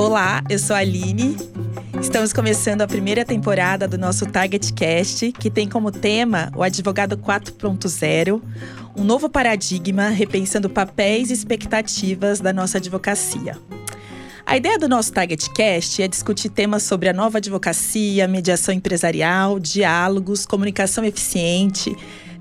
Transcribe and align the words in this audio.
Olá, 0.00 0.42
eu 0.48 0.58
sou 0.58 0.74
a 0.74 0.78
Aline. 0.78 1.36
Estamos 2.00 2.32
começando 2.32 2.80
a 2.80 2.86
primeira 2.86 3.22
temporada 3.22 3.86
do 3.86 3.98
nosso 3.98 4.24
Target 4.24 4.72
Cast, 4.72 5.30
que 5.32 5.50
tem 5.50 5.68
como 5.68 5.92
tema 5.92 6.50
o 6.56 6.62
Advogado 6.62 7.18
4.0, 7.18 8.40
um 8.96 9.04
novo 9.04 9.28
paradigma 9.28 10.08
repensando 10.08 10.70
papéis 10.70 11.28
e 11.28 11.34
expectativas 11.34 12.40
da 12.40 12.50
nossa 12.50 12.78
advocacia. 12.78 13.58
A 14.46 14.56
ideia 14.56 14.78
do 14.78 14.88
nosso 14.88 15.12
Target 15.12 15.50
Cast 15.52 16.02
é 16.02 16.08
discutir 16.08 16.48
temas 16.48 16.82
sobre 16.82 17.10
a 17.10 17.12
nova 17.12 17.36
advocacia, 17.36 18.26
mediação 18.26 18.72
empresarial, 18.72 19.60
diálogos, 19.60 20.46
comunicação 20.46 21.04
eficiente, 21.04 21.94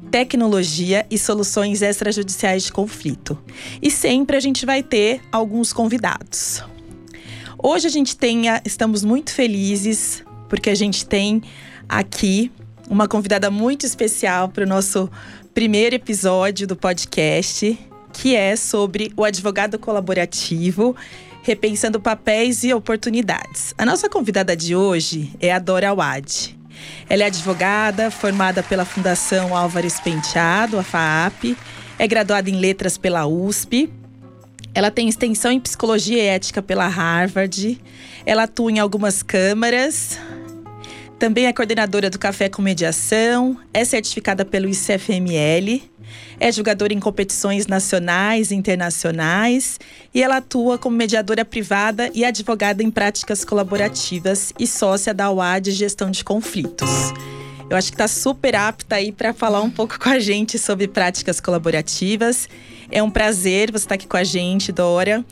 tecnologia 0.10 1.06
e 1.12 1.18
soluções 1.18 1.82
extrajudiciais 1.82 2.64
de 2.64 2.72
conflito. 2.72 3.38
E 3.82 3.92
sempre 3.92 4.38
a 4.38 4.40
gente 4.40 4.66
vai 4.66 4.82
ter 4.82 5.20
alguns 5.30 5.74
convidados. 5.74 6.64
Hoje 7.62 7.88
a 7.88 7.90
gente 7.90 8.16
tem, 8.16 8.44
estamos 8.64 9.04
muito 9.04 9.34
felizes 9.34 10.24
porque 10.48 10.70
a 10.70 10.76
gente 10.76 11.06
tem 11.06 11.44
aqui 11.90 12.50
uma 12.90 13.06
convidada 13.06 13.52
muito 13.52 13.86
especial 13.86 14.48
para 14.48 14.64
o 14.64 14.68
nosso 14.68 15.12
primeiro 15.54 15.94
episódio 15.94 16.66
do 16.66 16.78
podcast, 16.78 17.78
que 18.14 18.34
é 18.34 18.56
sobre 18.56 19.12
o 19.18 19.26
advogado 19.26 19.78
colaborativo, 19.78 20.96
repensando 21.44 22.00
papéis 22.00 22.64
e 22.64 22.74
oportunidades. 22.74 23.76
A 23.78 23.86
nossa 23.86 24.08
convidada 24.08 24.56
de 24.56 24.74
hoje 24.74 25.34
é 25.42 25.52
a 25.52 25.60
Dora 25.60 25.94
Wad. 25.94 26.58
Ela 27.10 27.24
é 27.24 27.26
advogada, 27.26 28.10
formada 28.10 28.64
pela 28.64 28.86
Fundação 28.86 29.54
Álvares 29.54 30.00
Penteado, 30.00 30.80
a 30.80 30.84
FAAP, 30.84 31.58
é 31.98 32.08
graduada 32.08 32.50
em 32.50 32.56
letras 32.56 32.98
pela 32.98 33.28
USP, 33.28 33.92
ela 34.74 34.92
tem 34.92 35.08
extensão 35.08 35.52
em 35.52 35.60
psicologia 35.60 36.18
e 36.18 36.28
ética 36.28 36.62
pela 36.62 36.88
Harvard. 36.88 37.80
Ela 38.26 38.44
atua 38.44 38.72
em 38.72 38.80
algumas 38.80 39.24
câmaras. 39.24 40.18
Também 41.18 41.48
é 41.48 41.54
coordenadora 41.54 42.10
do 42.10 42.18
Café 42.18 42.48
com 42.48 42.62
Mediação, 42.62 43.58
é 43.74 43.84
certificada 43.84 44.46
pelo 44.46 44.70
ICFML, 44.70 45.84
é 46.40 46.50
jogadora 46.50 46.94
em 46.94 47.00
competições 47.00 47.68
nacionais 47.68 48.52
e 48.52 48.56
internacionais 48.56 49.78
e 50.14 50.24
ela 50.24 50.38
atua 50.38 50.78
como 50.78 50.96
mediadora 50.96 51.44
privada 51.44 52.10
e 52.14 52.24
advogada 52.24 52.82
em 52.82 52.90
práticas 52.90 53.44
colaborativas 53.44 54.54
e 54.58 54.66
sócia 54.66 55.14
da 55.14 55.30
UAD 55.30 55.72
Gestão 55.72 56.10
de 56.10 56.24
Conflitos. 56.24 56.90
Eu 57.70 57.76
acho 57.76 57.90
que 57.90 57.96
está 57.96 58.08
super 58.08 58.56
apta 58.56 58.96
aí 58.96 59.12
para 59.12 59.34
falar 59.34 59.62
um 59.62 59.70
pouco 59.70 60.00
com 60.00 60.10
a 60.10 60.20
gente 60.20 60.58
sobre 60.58 60.88
práticas 60.88 61.42
colaborativas 61.42 62.48
é 62.92 63.02
um 63.02 63.10
prazer 63.10 63.72
você 63.72 63.86
estar 63.86 63.96
aqui 63.96 64.08
com 64.08 64.18
a 64.18 64.24
gente, 64.24 64.72
Dora. 64.72 65.24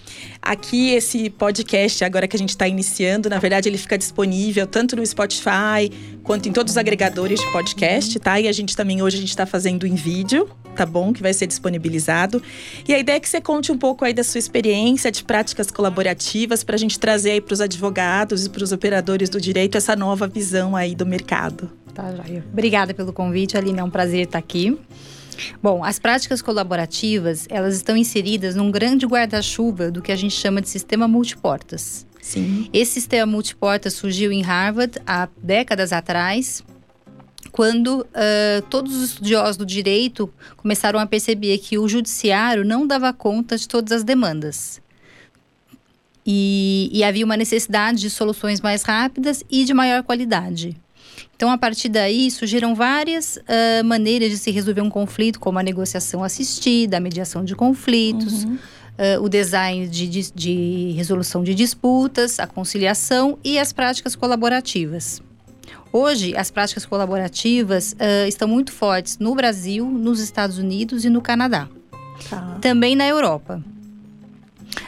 Aqui, 0.42 0.92
esse 0.92 1.30
podcast, 1.30 2.04
agora 2.04 2.28
que 2.28 2.36
a 2.36 2.40
gente 2.40 2.50
está 2.50 2.68
iniciando, 2.68 3.30
na 3.30 3.40
verdade, 3.40 3.68
ele 3.68 3.78
fica 3.78 3.98
disponível 3.98 4.68
tanto 4.68 4.96
no 4.96 5.06
Spotify 5.06 5.92
quanto 6.24 6.48
em 6.48 6.52
todos 6.52 6.74
os 6.74 6.78
agregadores 6.78 7.40
de 7.40 7.52
podcast, 7.52 8.20
tá? 8.20 8.40
E 8.40 8.48
a 8.48 8.52
gente 8.52 8.76
também, 8.76 9.02
hoje, 9.02 9.18
a 9.18 9.20
gente 9.20 9.30
está 9.30 9.46
fazendo 9.46 9.88
em 9.88 9.96
vídeo, 9.96 10.50
tá 10.76 10.86
bom? 10.86 11.12
Que 11.12 11.22
vai 11.22 11.34
ser 11.34 11.48
disponibilizado. 11.48 12.42
E 12.88 12.94
a 12.94 13.00
ideia 13.00 13.18
é 13.18 13.20
que 13.20 13.30
você 13.30 13.42
conte 13.42 13.72
um 13.72 13.78
pouco 13.78 14.06
aí 14.06 14.14
da 14.14 14.24
sua 14.24 14.40
experiência 14.40 15.12
de 15.12 15.24
práticas 15.24 15.72
colaborativas 15.72 16.64
para 16.64 16.76
a 16.76 16.80
gente 16.80 17.00
trazer 17.00 17.32
aí 17.32 17.42
para 17.42 17.54
os 17.54 17.62
advogados 17.62 18.46
e 18.46 18.50
para 18.50 18.64
os 18.64 18.72
operadores 18.72 19.30
do 19.30 19.42
direito 19.42 19.78
essa 19.78 19.96
nova 19.96 20.28
visão 20.28 20.76
aí 20.76 20.94
do 20.94 21.06
mercado. 21.06 21.72
Tá, 21.94 22.14
Jair. 22.16 22.44
Obrigada 22.54 22.94
pelo 22.94 23.12
convite, 23.12 23.58
Aline. 23.58 23.80
É 23.80 23.84
um 23.84 23.90
prazer 23.90 24.26
estar 24.26 24.38
aqui. 24.38 24.78
Bom, 25.62 25.84
as 25.84 26.00
práticas 26.00 26.42
colaborativas, 26.42 27.48
elas 27.50 27.76
estão 27.76 27.96
inseridas 27.96 28.56
num 28.56 28.72
grande 28.72 29.06
guarda-chuva 29.06 29.92
do 29.92 30.02
que 30.02 30.12
a 30.12 30.16
gente 30.16 30.36
chama 30.36 30.62
de 30.62 30.70
sistema 30.70 31.08
multiportas. 31.08 32.06
Sim. 32.22 32.70
Esse 32.74 32.94
sistema 32.94 33.26
multiportas 33.26 33.94
surgiu 33.94 34.32
em 34.32 34.42
Harvard 34.42 35.00
há 35.06 35.30
décadas 35.42 35.94
atrás, 35.94 36.64
quando 37.52 38.02
uh, 38.02 38.61
todos 38.70 38.95
os 38.95 39.10
estudiosos 39.11 39.58
do 39.58 39.66
direito 39.66 40.32
começaram 40.58 41.00
a 41.00 41.06
perceber 41.06 41.58
que 41.60 41.78
o 41.78 41.88
judiciário 41.88 42.66
não 42.66 42.86
dava 42.86 43.14
conta 43.14 43.58
de 43.58 43.67
todas 43.67 43.92
as 43.92 44.04
demandas. 44.04 44.82
E, 46.26 46.90
e 46.92 47.04
havia 47.04 47.23
uma 47.23 47.38
necessidade 47.38 48.02
de 48.02 48.10
soluções 48.10 48.60
mais 48.60 48.84
rápidas 48.84 49.44
e 49.50 49.64
de 49.64 49.73
maior 49.73 50.04
qualidade. 50.04 50.76
Então, 51.36 51.50
a 51.52 51.58
partir 51.58 51.89
daí, 51.89 52.30
surgiram 52.32 52.73
várias 52.76 53.38
uh, 53.38 53.83
maneiras 53.86 54.32
de 54.32 54.38
se 54.38 54.52
resolver 54.52 54.82
um 54.82 54.89
conflito, 54.89 55.39
como 55.39 55.60
a 55.60 55.64
negociação 55.64 56.23
assistida, 56.23 56.98
a 56.98 57.00
mediação 57.00 57.44
de 57.44 57.55
conflitos, 57.55 58.44
uhum. 58.44 58.55
uh, 58.55 59.23
o 59.23 59.30
design 59.30 59.88
de, 59.88 60.08
de, 60.08 60.32
de 60.33 60.92
resolução 60.95 61.44
de 61.44 61.54
disputas, 61.54 62.39
a 62.39 62.48
conciliação 62.48 63.38
e 63.44 63.60
as 63.60 63.72
práticas 63.72 64.16
colaborativas. 64.16 65.22
Hoje, 65.92 66.36
as 66.36 66.52
práticas 66.52 66.86
colaborativas 66.86 67.94
uh, 67.94 68.28
estão 68.28 68.48
muito 68.48 68.72
fortes 68.72 69.17
no 69.17 69.34
Brasil, 69.36 69.86
nos 69.86 70.20
Estados 70.20 70.58
Unidos 70.58 71.05
e 71.05 71.10
no 71.10 71.22
Canadá. 71.22 71.67
Tá. 72.30 72.58
Também 72.61 72.95
na 72.95 73.08
Europa. 73.08 73.64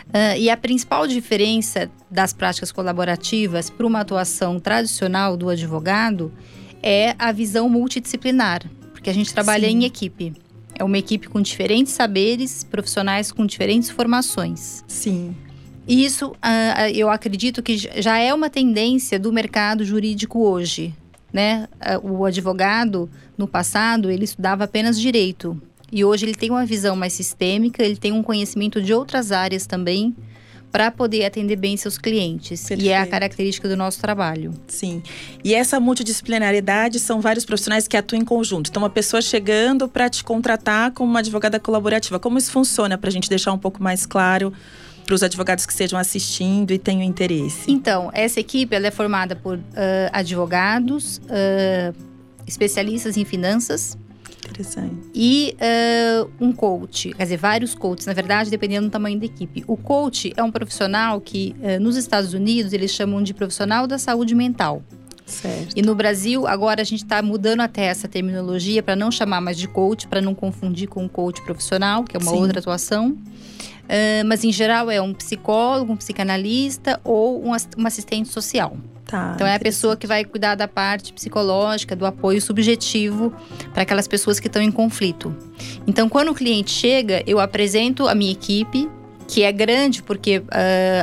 Uh, 0.09 0.38
e 0.40 0.50
a 0.50 0.58
principal 0.58 1.06
diferença 1.06 1.90
das 2.09 2.34
práticas 2.34 2.72
colaborativas 2.72 3.70
para 3.70 3.86
uma 3.86 4.00
atuação 4.00 4.59
tradicional 4.59 5.38
do 5.38 5.50
advogado 5.50 6.34
é 6.81 7.14
a 7.20 7.31
visão 7.31 7.70
multidisciplinar, 7.70 8.64
porque 8.92 9.09
a 9.09 9.14
gente 9.14 9.31
trabalha 9.31 9.68
Sim. 9.68 9.78
em 9.78 9.84
equipe. 9.86 10.34
É 10.74 10.84
uma 10.84 10.97
equipe 10.97 11.28
com 11.28 11.40
diferentes 11.42 11.94
saberes, 11.94 12.64
profissionais 12.64 13.31
com 13.31 13.46
diferentes 13.46 13.92
formações. 13.92 14.84
Sim. 14.88 15.36
E 15.88 16.06
isso, 16.06 16.30
uh, 16.31 16.90
eu 16.94 17.09
acredito 17.09 17.62
que 17.62 17.78
já 17.78 18.18
é 18.18 18.34
uma 18.34 18.50
tendência 18.50 19.20
do 19.20 19.31
mercado 19.31 19.84
jurídico 19.84 20.40
hoje. 20.40 20.94
Né? 21.31 21.68
Uh, 22.03 22.14
o 22.14 22.26
advogado, 22.26 23.09
no 23.38 23.47
passado, 23.47 24.09
ele 24.09 24.24
estudava 24.24 24.64
apenas 24.64 25.00
direito. 25.00 25.62
E 25.91 26.03
hoje 26.05 26.25
ele 26.25 26.35
tem 26.35 26.50
uma 26.50 26.66
visão 26.66 26.95
mais 26.95 27.13
sistêmica, 27.13 27.83
ele 27.83 27.97
tem 27.97 28.11
um 28.11 28.23
conhecimento 28.23 28.81
de 28.81 28.94
outras 28.94 29.31
áreas 29.31 29.66
também 29.66 30.16
para 30.72 30.91
poder 30.91 31.25
atender 31.25 31.55
bem 31.55 31.75
seus 31.77 31.97
clientes. 31.97 32.61
Perfeito. 32.61 32.83
E 32.83 32.89
é 32.89 32.97
a 32.97 33.05
característica 33.05 33.67
do 33.67 33.75
nosso 33.75 33.99
trabalho. 33.99 34.53
Sim. 34.67 35.01
E 35.44 35.53
essa 35.53 35.79
multidisciplinaridade 35.79 36.99
são 36.99 37.22
vários 37.22 37.45
profissionais 37.45 37.88
que 37.88 37.97
atuam 37.97 38.22
em 38.22 38.25
conjunto. 38.25 38.69
Então, 38.69 38.83
uma 38.83 38.89
pessoa 38.89 39.22
chegando 39.22 39.88
para 39.88 40.09
te 40.09 40.23
contratar 40.23 40.91
como 40.91 41.09
uma 41.09 41.19
advogada 41.19 41.59
colaborativa. 41.59 42.19
Como 42.19 42.38
isso 42.38 42.51
funciona 42.51 42.97
para 42.97 43.09
a 43.09 43.11
gente 43.11 43.29
deixar 43.29 43.51
um 43.51 43.57
pouco 43.57 43.81
mais 43.81 44.05
claro 44.05 44.53
para 45.05 45.16
os 45.16 45.23
advogados 45.23 45.66
que 45.66 45.72
estejam 45.72 45.97
assistindo 45.97 46.72
e 46.72 46.78
tenham 46.78 47.01
interesse? 47.01 47.72
Então, 47.72 48.11
essa 48.13 48.39
equipe 48.39 48.75
ela 48.75 48.88
é 48.88 48.91
formada 48.91 49.35
por 49.35 49.57
uh, 49.57 49.61
advogados, 50.11 51.17
uh, 51.17 51.95
especialistas 52.45 53.17
em 53.17 53.25
finanças, 53.25 53.97
Interessante. 54.45 54.95
E 55.13 55.55
uh, 55.55 56.29
um 56.39 56.51
coach, 56.51 57.13
quer 57.13 57.23
dizer, 57.23 57.38
vários 57.38 57.75
coaches, 57.75 58.05
na 58.05 58.13
verdade, 58.13 58.50
dependendo 58.50 58.88
do 58.88 58.91
tamanho 58.91 59.19
da 59.19 59.25
equipe. 59.25 59.63
O 59.67 59.75
coach 59.75 60.33
é 60.35 60.44
um 60.44 60.51
profissional 60.51 61.19
que, 61.19 61.55
uh, 61.59 61.81
nos 61.81 61.95
Estados 61.95 62.33
Unidos, 62.33 62.73
eles 62.73 62.91
chamam 62.91 63.22
de 63.22 63.33
profissional 63.33 63.85
da 63.85 63.97
saúde 63.97 64.33
mental. 64.33 64.81
Certo. 65.25 65.73
E 65.75 65.81
no 65.81 65.94
Brasil, 65.94 66.47
agora 66.47 66.81
a 66.81 66.83
gente 66.83 67.03
está 67.03 67.22
mudando 67.22 67.61
até 67.61 67.85
essa 67.85 68.07
terminologia 68.07 68.81
para 68.81 68.95
não 68.95 69.11
chamar 69.11 69.39
mais 69.41 69.57
de 69.57 69.67
coach, 69.67 70.07
para 70.07 70.22
não 70.22 70.33
confundir 70.33 70.88
com 70.88 71.07
coach 71.07 71.41
profissional, 71.44 72.03
que 72.03 72.17
é 72.17 72.19
uma 72.19 72.31
Sim. 72.31 72.39
outra 72.39 72.59
atuação. 72.59 73.11
Uh, 73.11 74.25
mas 74.25 74.44
em 74.44 74.51
geral 74.51 74.89
é 74.89 75.01
um 75.01 75.13
psicólogo, 75.13 75.94
um 75.94 75.97
psicanalista 75.97 76.99
ou 77.03 77.44
um, 77.44 77.51
um 77.78 77.88
assistente 77.88 78.29
social. 78.29 78.78
Tá, 79.09 79.31
então 79.34 79.47
é 79.47 79.56
a 79.56 79.59
pessoa 79.59 79.97
que 79.97 80.06
vai 80.06 80.24
cuidar 80.24 80.53
da 80.53 80.68
parte 80.68 81.12
psicológica, 81.12 81.96
do 81.96 82.06
apoio 82.06 82.40
subjetivo 82.40 83.34
para 83.74 83.81
aquelas 83.81 84.08
pessoas 84.08 84.40
que 84.40 84.46
estão 84.46 84.62
em 84.62 84.72
conflito. 84.72 85.36
Então, 85.88 86.08
quando 86.08 86.30
o 86.30 86.36
cliente 86.36 86.70
chega, 86.70 87.24
eu 87.25 87.40
apresento 87.40 88.08
a 88.08 88.14
minha 88.14 88.31
equipe, 88.31 88.88
que 89.28 89.41
é 89.41 89.52
grande, 89.52 90.03
porque 90.03 90.38
uh, 90.38 90.44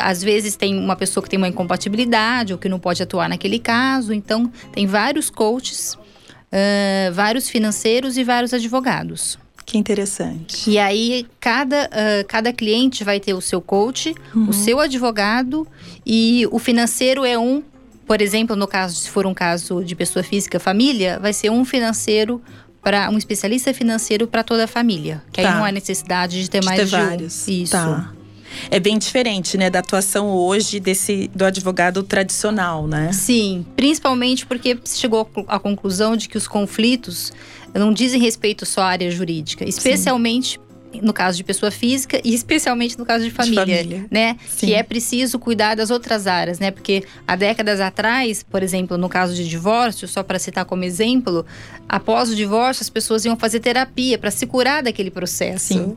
às 0.02 0.22
vezes 0.22 0.54
tem 0.54 0.78
uma 0.78 0.94
pessoa 0.94 1.22
que 1.22 1.28
tem 1.28 1.36
uma 1.36 1.48
incompatibilidade 1.48 2.52
ou 2.52 2.58
que 2.58 2.68
não 2.68 2.78
pode 2.78 3.02
atuar 3.02 3.28
naquele 3.28 3.58
caso. 3.58 4.12
Então, 4.12 4.52
tem 4.72 4.86
vários 4.86 5.28
coaches, 5.28 5.94
uh, 5.94 7.12
vários 7.12 7.48
financeiros 7.48 8.16
e 8.16 8.22
vários 8.22 8.54
advogados. 8.54 9.36
Que 9.64 9.76
interessante. 9.76 10.70
E 10.70 10.78
aí, 10.78 11.26
cada, 11.40 11.86
uh, 11.86 12.26
cada 12.28 12.52
cliente 12.52 13.02
vai 13.02 13.18
ter 13.18 13.34
o 13.34 13.40
seu 13.40 13.60
coach, 13.60 14.14
uhum. 14.32 14.50
o 14.50 14.52
seu 14.52 14.78
advogado, 14.78 15.66
e 16.06 16.46
o 16.52 16.60
financeiro 16.60 17.24
é 17.24 17.36
um 17.36 17.64
por 18.06 18.22
exemplo, 18.22 18.54
no 18.54 18.66
caso, 18.66 18.94
se 18.96 19.10
for 19.10 19.26
um 19.26 19.34
caso 19.34 19.84
de 19.84 19.94
pessoa 19.94 20.22
física, 20.22 20.60
família, 20.60 21.18
vai 21.20 21.32
ser 21.32 21.50
um 21.50 21.64
financeiro 21.64 22.40
para 22.80 23.10
um 23.10 23.18
especialista 23.18 23.74
financeiro 23.74 24.28
para 24.28 24.44
toda 24.44 24.64
a 24.64 24.66
família. 24.68 25.22
Que 25.32 25.42
tá. 25.42 25.48
aí 25.48 25.54
não 25.56 25.64
há 25.64 25.72
necessidade 25.72 26.40
de 26.40 26.48
ter 26.48 26.60
de 26.60 26.66
mais 26.66 26.78
ter 26.78 26.84
de 26.84 26.90
vários. 26.92 27.48
Um. 27.48 27.52
Isso. 27.52 27.72
Tá. 27.72 28.12
É 28.70 28.78
bem 28.78 28.96
diferente, 28.96 29.58
né, 29.58 29.68
da 29.68 29.80
atuação 29.80 30.28
hoje 30.30 30.78
desse 30.78 31.28
do 31.34 31.44
advogado 31.44 32.02
tradicional, 32.02 32.86
né? 32.86 33.12
Sim, 33.12 33.66
principalmente 33.76 34.46
porque 34.46 34.78
chegou 34.84 35.28
à 35.48 35.58
conclusão 35.58 36.16
de 36.16 36.28
que 36.28 36.38
os 36.38 36.46
conflitos 36.46 37.32
não 37.74 37.92
dizem 37.92 38.20
respeito 38.20 38.64
só 38.64 38.82
à 38.82 38.86
área 38.86 39.10
jurídica, 39.10 39.68
especialmente 39.68 40.58
Sim 40.58 40.65
no 41.02 41.12
caso 41.12 41.36
de 41.36 41.44
pessoa 41.44 41.70
física 41.70 42.20
e 42.24 42.34
especialmente 42.34 42.98
no 42.98 43.04
caso 43.04 43.24
de 43.24 43.30
família, 43.30 43.64
de 43.64 43.82
família. 43.82 44.06
né? 44.10 44.36
Sim. 44.48 44.66
Que 44.66 44.74
é 44.74 44.82
preciso 44.82 45.38
cuidar 45.38 45.74
das 45.74 45.90
outras 45.90 46.26
áreas, 46.26 46.58
né? 46.58 46.70
Porque 46.70 47.04
há 47.26 47.36
décadas 47.36 47.80
atrás, 47.80 48.42
por 48.42 48.62
exemplo, 48.62 48.96
no 48.96 49.08
caso 49.08 49.34
de 49.34 49.48
divórcio, 49.48 50.06
só 50.08 50.22
para 50.22 50.38
citar 50.38 50.64
como 50.64 50.84
exemplo, 50.84 51.44
após 51.88 52.30
o 52.30 52.34
divórcio 52.34 52.82
as 52.82 52.90
pessoas 52.90 53.24
iam 53.24 53.36
fazer 53.36 53.60
terapia 53.60 54.18
para 54.18 54.30
se 54.30 54.46
curar 54.46 54.82
daquele 54.82 55.10
processo. 55.10 55.74
Sim 55.74 55.96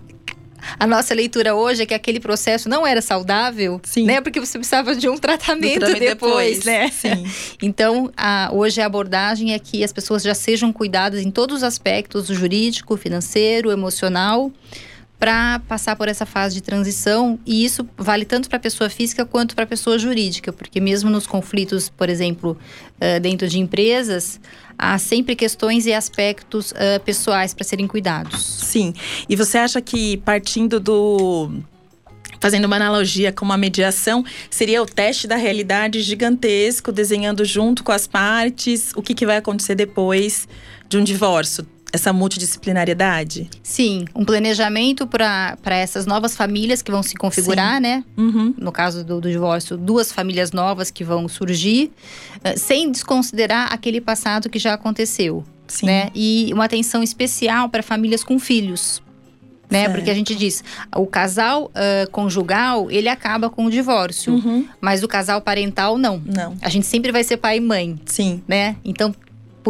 a 0.79 0.85
nossa 0.85 1.13
leitura 1.13 1.55
hoje 1.55 1.83
é 1.83 1.85
que 1.85 1.93
aquele 1.93 2.19
processo 2.19 2.67
não 2.67 2.85
era 2.85 3.01
saudável, 3.01 3.79
Sim. 3.83 4.05
né? 4.05 4.21
Porque 4.21 4.39
você 4.39 4.57
precisava 4.57 4.95
de 4.95 5.07
um 5.07 5.17
tratamento, 5.17 5.79
tratamento 5.79 5.99
depois, 5.99 6.59
depois, 6.59 6.65
né? 6.65 6.89
Sim. 6.91 7.25
Então, 7.61 8.11
a, 8.15 8.49
hoje 8.51 8.81
a 8.81 8.85
abordagem 8.85 9.53
é 9.53 9.59
que 9.59 9.83
as 9.83 9.91
pessoas 9.91 10.23
já 10.23 10.33
sejam 10.33 10.71
cuidadas 10.71 11.21
em 11.21 11.31
todos 11.31 11.57
os 11.57 11.63
aspectos, 11.63 12.27
jurídico, 12.27 12.97
financeiro, 12.97 13.71
emocional, 13.71 14.51
para 15.19 15.59
passar 15.67 15.95
por 15.95 16.07
essa 16.07 16.25
fase 16.25 16.55
de 16.55 16.61
transição. 16.61 17.37
E 17.45 17.65
isso 17.65 17.87
vale 17.97 18.23
tanto 18.23 18.47
para 18.47 18.57
a 18.57 18.61
pessoa 18.61 18.89
física 18.89 19.25
quanto 19.25 19.53
para 19.53 19.65
a 19.65 19.67
pessoa 19.67 19.99
jurídica, 19.99 20.53
porque 20.53 20.79
mesmo 20.79 21.09
nos 21.09 21.27
conflitos, 21.27 21.89
por 21.89 22.09
exemplo, 22.09 22.57
uh, 22.95 23.19
dentro 23.19 23.47
de 23.47 23.59
empresas, 23.59 24.39
há 24.77 24.97
sempre 24.97 25.35
questões 25.35 25.85
e 25.85 25.93
aspectos 25.93 26.71
uh, 26.71 26.99
pessoais 27.03 27.53
para 27.53 27.65
serem 27.65 27.85
cuidados. 27.85 28.41
Sim. 28.41 28.93
E 29.27 29.35
você 29.35 29.57
acha 29.57 29.81
que 29.81 30.17
partindo 30.17 30.79
do 30.79 31.51
fazendo 32.39 32.63
uma 32.63 32.77
analogia 32.77 33.33
com 33.33 33.43
uma 33.43 33.57
mediação, 33.57 34.23
seria 34.49 34.81
o 34.81 34.85
teste 34.85 35.27
da 35.27 35.35
realidade 35.35 35.99
gigantesco, 35.99 36.89
desenhando 36.89 37.43
junto 37.43 37.83
com 37.83 37.91
as 37.91 38.07
partes 38.07 38.93
o 38.95 39.01
que, 39.01 39.13
que 39.13 39.25
vai 39.25 39.35
acontecer 39.35 39.75
depois 39.75 40.47
de 40.87 40.97
um 40.97 41.03
divórcio 41.03 41.67
essa 41.91 42.13
multidisciplinariedade? 42.13 43.49
Sim, 43.63 44.05
um 44.15 44.23
planejamento 44.23 45.07
para 45.07 45.57
essas 45.65 46.05
novas 46.05 46.35
famílias 46.35 46.81
que 46.81 46.91
vão 46.91 47.03
se 47.03 47.15
configurar, 47.15 47.75
Sim. 47.75 47.81
né? 47.81 48.03
Uhum. 48.17 48.53
No 48.57 48.71
caso 48.71 49.03
do, 49.03 49.19
do, 49.19 49.29
divórcio, 49.29 49.77
duas 49.77 50.11
famílias 50.11 50.51
novas 50.51 50.91
que 50.91 51.03
vão 51.03 51.27
surgir, 51.27 51.91
uh, 52.37 52.57
sem 52.57 52.91
desconsiderar 52.91 53.73
aquele 53.73 53.99
passado 53.99 54.49
que 54.49 54.59
já 54.59 54.73
aconteceu. 54.73 55.43
Sim. 55.67 55.85
Né? 55.85 56.09
E 56.15 56.49
uma 56.53 56.65
atenção 56.65 57.03
especial 57.03 57.69
para 57.69 57.83
famílias 57.83 58.23
com 58.23 58.39
filhos. 58.39 59.01
Né? 59.69 59.87
Porque 59.87 60.09
a 60.09 60.15
gente 60.15 60.33
diz, 60.33 60.63
o 60.95 61.05
casal 61.05 61.65
uh, 61.65 62.09
conjugal, 62.09 62.89
ele 62.89 63.07
acaba 63.07 63.51
com 63.51 63.65
o 63.65 63.69
divórcio. 63.69 64.33
Uhum. 64.33 64.67
Mas 64.81 65.03
o 65.03 65.07
casal 65.07 65.41
parental, 65.41 65.95
não. 65.95 66.19
Não. 66.25 66.57
A 66.59 66.69
gente 66.69 66.87
sempre 66.87 67.11
vai 67.11 67.23
ser 67.23 67.37
pai 67.37 67.57
e 67.57 67.61
mãe. 67.61 67.99
Sim. 68.05 68.41
Né? 68.47 68.77
Então, 68.83 69.13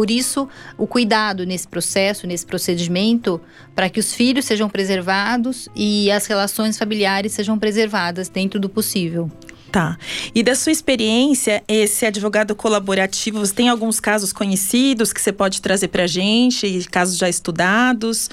por 0.00 0.10
isso, 0.10 0.48
o 0.78 0.86
cuidado 0.86 1.44
nesse 1.44 1.68
processo, 1.68 2.26
nesse 2.26 2.46
procedimento, 2.46 3.38
para 3.74 3.90
que 3.90 4.00
os 4.00 4.14
filhos 4.14 4.46
sejam 4.46 4.66
preservados 4.66 5.68
e 5.76 6.10
as 6.10 6.24
relações 6.24 6.78
familiares 6.78 7.32
sejam 7.32 7.58
preservadas 7.58 8.30
dentro 8.30 8.58
do 8.58 8.66
possível. 8.66 9.30
Tá. 9.70 9.98
E 10.34 10.42
da 10.42 10.54
sua 10.54 10.72
experiência, 10.72 11.62
esse 11.68 12.06
advogado 12.06 12.56
colaborativo, 12.56 13.40
você 13.40 13.52
tem 13.52 13.68
alguns 13.68 14.00
casos 14.00 14.32
conhecidos 14.32 15.12
que 15.12 15.20
você 15.20 15.34
pode 15.34 15.60
trazer 15.60 15.88
para 15.88 16.04
a 16.04 16.06
gente, 16.06 16.88
casos 16.90 17.18
já 17.18 17.28
estudados? 17.28 18.30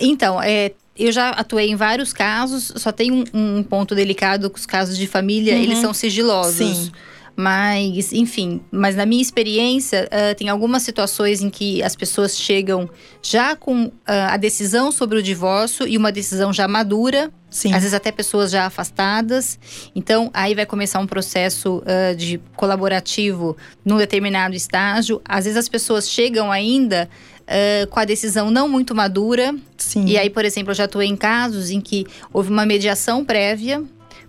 Então, 0.00 0.42
é, 0.42 0.72
eu 0.98 1.12
já 1.12 1.30
atuei 1.30 1.70
em 1.70 1.76
vários 1.76 2.12
casos, 2.12 2.72
só 2.78 2.90
tem 2.90 3.12
um, 3.12 3.24
um 3.32 3.62
ponto 3.62 3.94
delicado 3.94 4.50
com 4.50 4.56
os 4.56 4.66
casos 4.66 4.98
de 4.98 5.06
família, 5.06 5.54
uhum. 5.54 5.62
eles 5.62 5.78
são 5.78 5.94
sigilosos. 5.94 6.56
Sim. 6.56 6.92
Mas, 7.40 8.12
enfim, 8.12 8.60
mas 8.70 8.94
na 8.94 9.06
minha 9.06 9.22
experiência, 9.22 10.06
uh, 10.12 10.34
tem 10.34 10.50
algumas 10.50 10.82
situações 10.82 11.40
em 11.40 11.48
que 11.48 11.82
as 11.82 11.96
pessoas 11.96 12.36
chegam 12.36 12.86
já 13.22 13.56
com 13.56 13.86
uh, 13.86 13.92
a 14.04 14.36
decisão 14.36 14.92
sobre 14.92 15.18
o 15.18 15.22
divórcio 15.22 15.88
e 15.88 15.96
uma 15.96 16.12
decisão 16.12 16.52
já 16.52 16.68
madura. 16.68 17.32
Sim. 17.48 17.72
Às 17.72 17.80
vezes 17.80 17.94
até 17.94 18.12
pessoas 18.12 18.50
já 18.50 18.66
afastadas. 18.66 19.58
Então, 19.96 20.30
aí 20.34 20.54
vai 20.54 20.66
começar 20.66 21.00
um 21.00 21.06
processo 21.06 21.78
uh, 21.78 22.14
de 22.14 22.38
colaborativo 22.56 23.56
num 23.82 23.96
determinado 23.96 24.54
estágio. 24.54 25.22
Às 25.24 25.46
vezes 25.46 25.56
as 25.56 25.68
pessoas 25.68 26.10
chegam 26.10 26.52
ainda 26.52 27.08
Uh, 27.50 27.84
com 27.88 27.98
a 27.98 28.04
decisão 28.04 28.48
não 28.48 28.68
muito 28.68 28.94
madura. 28.94 29.52
Sim. 29.76 30.04
E 30.06 30.16
aí, 30.16 30.30
por 30.30 30.44
exemplo, 30.44 30.70
eu 30.70 30.74
já 30.76 30.84
atuei 30.84 31.08
em 31.08 31.16
casos 31.16 31.70
em 31.70 31.80
que 31.80 32.06
houve 32.32 32.48
uma 32.48 32.64
mediação 32.64 33.24
prévia 33.24 33.82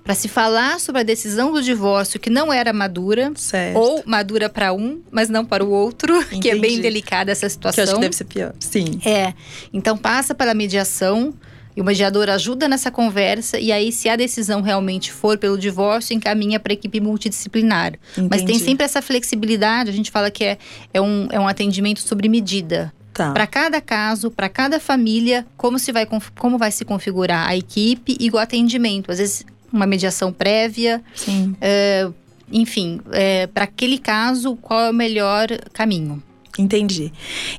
para 0.03 0.15
se 0.15 0.27
falar 0.27 0.79
sobre 0.79 1.01
a 1.01 1.03
decisão 1.03 1.51
do 1.51 1.61
divórcio 1.61 2.19
que 2.19 2.29
não 2.29 2.51
era 2.51 2.73
madura, 2.73 3.31
certo. 3.35 3.77
ou 3.77 4.03
madura 4.05 4.49
para 4.49 4.73
um, 4.73 5.01
mas 5.11 5.29
não 5.29 5.45
para 5.45 5.63
o 5.63 5.69
outro, 5.69 6.17
Entendi. 6.21 6.39
que 6.41 6.49
é 6.49 6.55
bem 6.55 6.79
delicada 6.79 7.31
essa 7.31 7.47
situação. 7.47 7.75
Que 7.75 7.81
eu 7.81 7.83
acho 7.83 7.95
que 7.95 8.01
deve 8.01 8.15
ser 8.15 8.25
pior. 8.25 8.53
Sim. 8.59 8.99
É. 9.05 9.33
Então 9.71 9.97
passa 9.97 10.33
pela 10.33 10.53
mediação. 10.53 11.33
E 11.73 11.79
o 11.79 11.85
mediador 11.85 12.29
ajuda 12.29 12.67
nessa 12.67 12.91
conversa, 12.91 13.57
e 13.57 13.71
aí, 13.71 13.93
se 13.93 14.09
a 14.09 14.17
decisão 14.17 14.61
realmente 14.61 15.09
for 15.09 15.37
pelo 15.37 15.57
divórcio, 15.57 16.13
encaminha 16.13 16.59
para 16.59 16.73
a 16.73 16.75
equipe 16.75 16.99
multidisciplinar. 16.99 17.93
Entendi. 18.11 18.27
Mas 18.29 18.43
tem 18.43 18.59
sempre 18.59 18.83
essa 18.83 19.01
flexibilidade, 19.01 19.89
a 19.89 19.93
gente 19.93 20.11
fala 20.11 20.29
que 20.29 20.43
é, 20.43 20.57
é, 20.93 20.99
um, 20.99 21.29
é 21.31 21.39
um 21.39 21.47
atendimento 21.47 22.01
sobre 22.01 22.27
medida. 22.27 22.93
Tá. 23.13 23.31
Para 23.31 23.47
cada 23.47 23.79
caso, 23.79 24.29
para 24.29 24.49
cada 24.49 24.81
família, 24.81 25.45
como, 25.55 25.79
se 25.79 25.93
vai, 25.93 26.05
como 26.37 26.57
vai 26.57 26.71
se 26.71 26.83
configurar 26.83 27.47
a 27.47 27.55
equipe 27.55 28.17
e 28.19 28.29
o 28.29 28.37
atendimento. 28.37 29.09
Às 29.09 29.19
vezes 29.19 29.45
uma 29.71 29.85
mediação 29.85 30.31
prévia. 30.31 31.03
Sim. 31.15 31.55
É, 31.61 32.07
enfim, 32.51 32.99
é, 33.11 33.47
para 33.47 33.63
aquele 33.63 33.97
caso, 33.97 34.55
qual 34.57 34.81
é 34.81 34.89
o 34.89 34.93
melhor 34.93 35.47
caminho? 35.73 36.21
Entendi. 36.59 37.11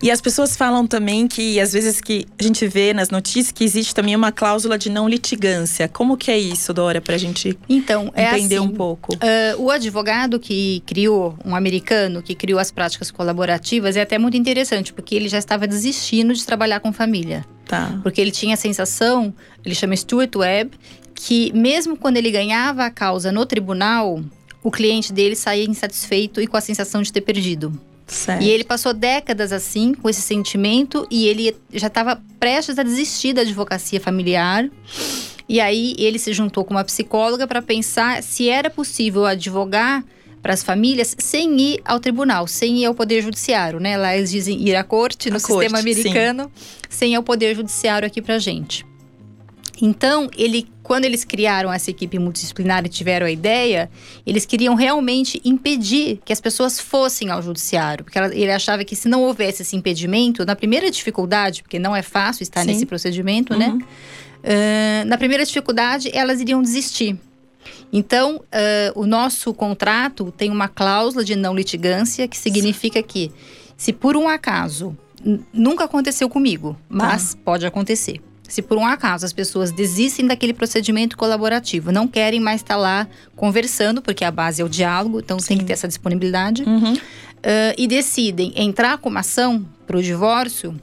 E 0.02 0.10
as 0.10 0.20
pessoas 0.20 0.56
falam 0.56 0.86
também 0.86 1.26
que, 1.26 1.58
às 1.58 1.72
vezes, 1.72 2.00
que 2.00 2.26
a 2.38 2.42
gente 2.42 2.66
vê 2.66 2.92
nas 2.92 3.10
notícias 3.10 3.50
que 3.50 3.64
existe 3.64 3.94
também 3.94 4.14
uma 4.14 4.30
cláusula 4.30 4.76
de 4.78 4.90
não 4.90 5.08
litigância. 5.08 5.88
Como 5.88 6.16
que 6.16 6.30
é 6.30 6.38
isso, 6.38 6.72
Dora, 6.72 7.00
para 7.00 7.14
a 7.14 7.18
gente 7.18 7.58
então, 7.68 8.12
é 8.14 8.36
entender 8.36 8.56
assim, 8.56 8.66
um 8.66 8.70
pouco? 8.70 9.14
Uh, 9.14 9.62
o 9.62 9.70
advogado 9.70 10.38
que 10.38 10.82
criou, 10.86 11.36
um 11.44 11.54
americano 11.54 12.22
que 12.22 12.34
criou 12.34 12.60
as 12.60 12.70
práticas 12.70 13.10
colaborativas, 13.10 13.96
é 13.96 14.02
até 14.02 14.18
muito 14.18 14.36
interessante, 14.36 14.92
porque 14.92 15.14
ele 15.14 15.28
já 15.28 15.38
estava 15.38 15.66
desistindo 15.66 16.34
de 16.34 16.44
trabalhar 16.44 16.80
com 16.80 16.92
família. 16.92 17.44
Tá. 17.66 17.98
Porque 18.02 18.20
ele 18.20 18.30
tinha 18.30 18.54
a 18.54 18.58
sensação, 18.58 19.32
ele 19.64 19.74
chama 19.74 19.96
Stuart 19.96 20.34
Webb, 20.36 20.72
que 21.24 21.52
mesmo 21.52 21.96
quando 21.96 22.16
ele 22.16 22.32
ganhava 22.32 22.84
a 22.84 22.90
causa 22.90 23.30
no 23.30 23.46
tribunal, 23.46 24.20
o 24.60 24.72
cliente 24.72 25.12
dele 25.12 25.36
saía 25.36 25.64
insatisfeito 25.64 26.40
e 26.40 26.48
com 26.48 26.56
a 26.56 26.60
sensação 26.60 27.00
de 27.00 27.12
ter 27.12 27.20
perdido. 27.20 27.72
Certo. 28.08 28.42
E 28.42 28.50
ele 28.50 28.64
passou 28.64 28.92
décadas 28.92 29.52
assim, 29.52 29.94
com 29.94 30.10
esse 30.10 30.20
sentimento, 30.20 31.06
e 31.08 31.28
ele 31.28 31.56
já 31.72 31.86
estava 31.86 32.20
prestes 32.40 32.76
a 32.76 32.82
desistir 32.82 33.32
da 33.34 33.42
advocacia 33.42 34.00
familiar. 34.00 34.68
E 35.48 35.60
aí 35.60 35.94
ele 35.96 36.18
se 36.18 36.32
juntou 36.32 36.64
com 36.64 36.74
uma 36.74 36.82
psicóloga 36.82 37.46
para 37.46 37.62
pensar 37.62 38.20
se 38.20 38.48
era 38.48 38.68
possível 38.68 39.24
advogar 39.24 40.04
para 40.42 40.52
as 40.52 40.64
famílias 40.64 41.14
sem 41.20 41.60
ir 41.60 41.80
ao 41.84 42.00
tribunal, 42.00 42.48
sem 42.48 42.78
ir 42.78 42.86
ao 42.86 42.96
poder 42.96 43.22
judiciário, 43.22 43.78
né? 43.78 43.96
Lá 43.96 44.16
eles 44.16 44.32
dizem 44.32 44.60
ir 44.68 44.74
à 44.74 44.82
corte 44.82 45.30
no 45.30 45.36
a 45.36 45.38
sistema 45.38 45.80
corte, 45.80 45.88
americano, 45.88 46.50
sim. 46.52 46.86
sem 46.90 47.12
ir 47.12 47.14
ao 47.14 47.22
poder 47.22 47.54
judiciário 47.54 48.08
aqui 48.08 48.20
para 48.20 48.40
gente. 48.40 48.84
Então, 49.84 50.30
ele, 50.36 50.68
quando 50.82 51.04
eles 51.04 51.24
criaram 51.24 51.72
essa 51.72 51.90
equipe 51.90 52.18
multidisciplinar 52.18 52.84
e 52.84 52.88
tiveram 52.88 53.26
a 53.26 53.30
ideia, 53.30 53.88
eles 54.26 54.44
queriam 54.44 54.74
realmente 54.74 55.40
impedir 55.44 56.20
que 56.24 56.32
as 56.32 56.40
pessoas 56.40 56.80
fossem 56.80 57.30
ao 57.30 57.40
judiciário, 57.40 58.04
porque 58.04 58.18
ele 58.18 58.50
achava 58.50 58.84
que 58.84 58.96
se 58.96 59.08
não 59.08 59.22
houvesse 59.22 59.62
esse 59.62 59.76
impedimento, 59.76 60.44
na 60.44 60.56
primeira 60.56 60.90
dificuldade, 60.90 61.62
porque 61.62 61.78
não 61.78 61.94
é 61.94 62.02
fácil 62.02 62.42
estar 62.42 62.62
Sim. 62.62 62.66
nesse 62.68 62.86
procedimento, 62.86 63.56
né? 63.56 63.68
uhum. 63.68 63.78
né? 63.78 63.84
Uh, 64.44 65.06
na 65.06 65.16
primeira 65.16 65.44
dificuldade, 65.44 66.10
elas 66.12 66.40
iriam 66.40 66.60
desistir. 66.60 67.16
Então, 67.92 68.36
uh, 68.36 69.00
o 69.00 69.06
nosso 69.06 69.54
contrato 69.54 70.32
tem 70.36 70.50
uma 70.50 70.66
cláusula 70.66 71.24
de 71.24 71.36
não 71.36 71.54
litigância, 71.54 72.26
que 72.26 72.36
significa 72.36 73.00
que, 73.02 73.30
se 73.76 73.92
por 73.92 74.16
um 74.16 74.28
acaso, 74.28 74.96
nunca 75.52 75.84
aconteceu 75.84 76.28
comigo, 76.28 76.76
mas 76.88 77.34
tá. 77.34 77.40
pode 77.44 77.64
acontecer 77.64 78.20
se 78.52 78.60
por 78.60 78.76
um 78.76 78.84
acaso 78.84 79.24
as 79.24 79.32
pessoas 79.32 79.72
desistem 79.72 80.26
daquele 80.26 80.52
procedimento 80.52 81.16
colaborativo, 81.16 81.90
não 81.90 82.06
querem 82.06 82.38
mais 82.38 82.60
estar 82.60 82.76
lá 82.76 83.08
conversando, 83.34 84.02
porque 84.02 84.26
a 84.26 84.30
base 84.30 84.60
é 84.60 84.64
o 84.64 84.68
diálogo, 84.68 85.20
então 85.20 85.38
Sim. 85.38 85.46
tem 85.48 85.58
que 85.58 85.64
ter 85.64 85.72
essa 85.72 85.88
disponibilidade, 85.88 86.62
uhum. 86.62 86.92
uh, 86.92 86.98
e 87.78 87.86
decidem 87.86 88.52
entrar 88.54 88.98
com 88.98 89.08
uma 89.08 89.20
ação 89.20 89.66
para 89.86 89.96
o 89.96 90.02
divórcio, 90.02 90.78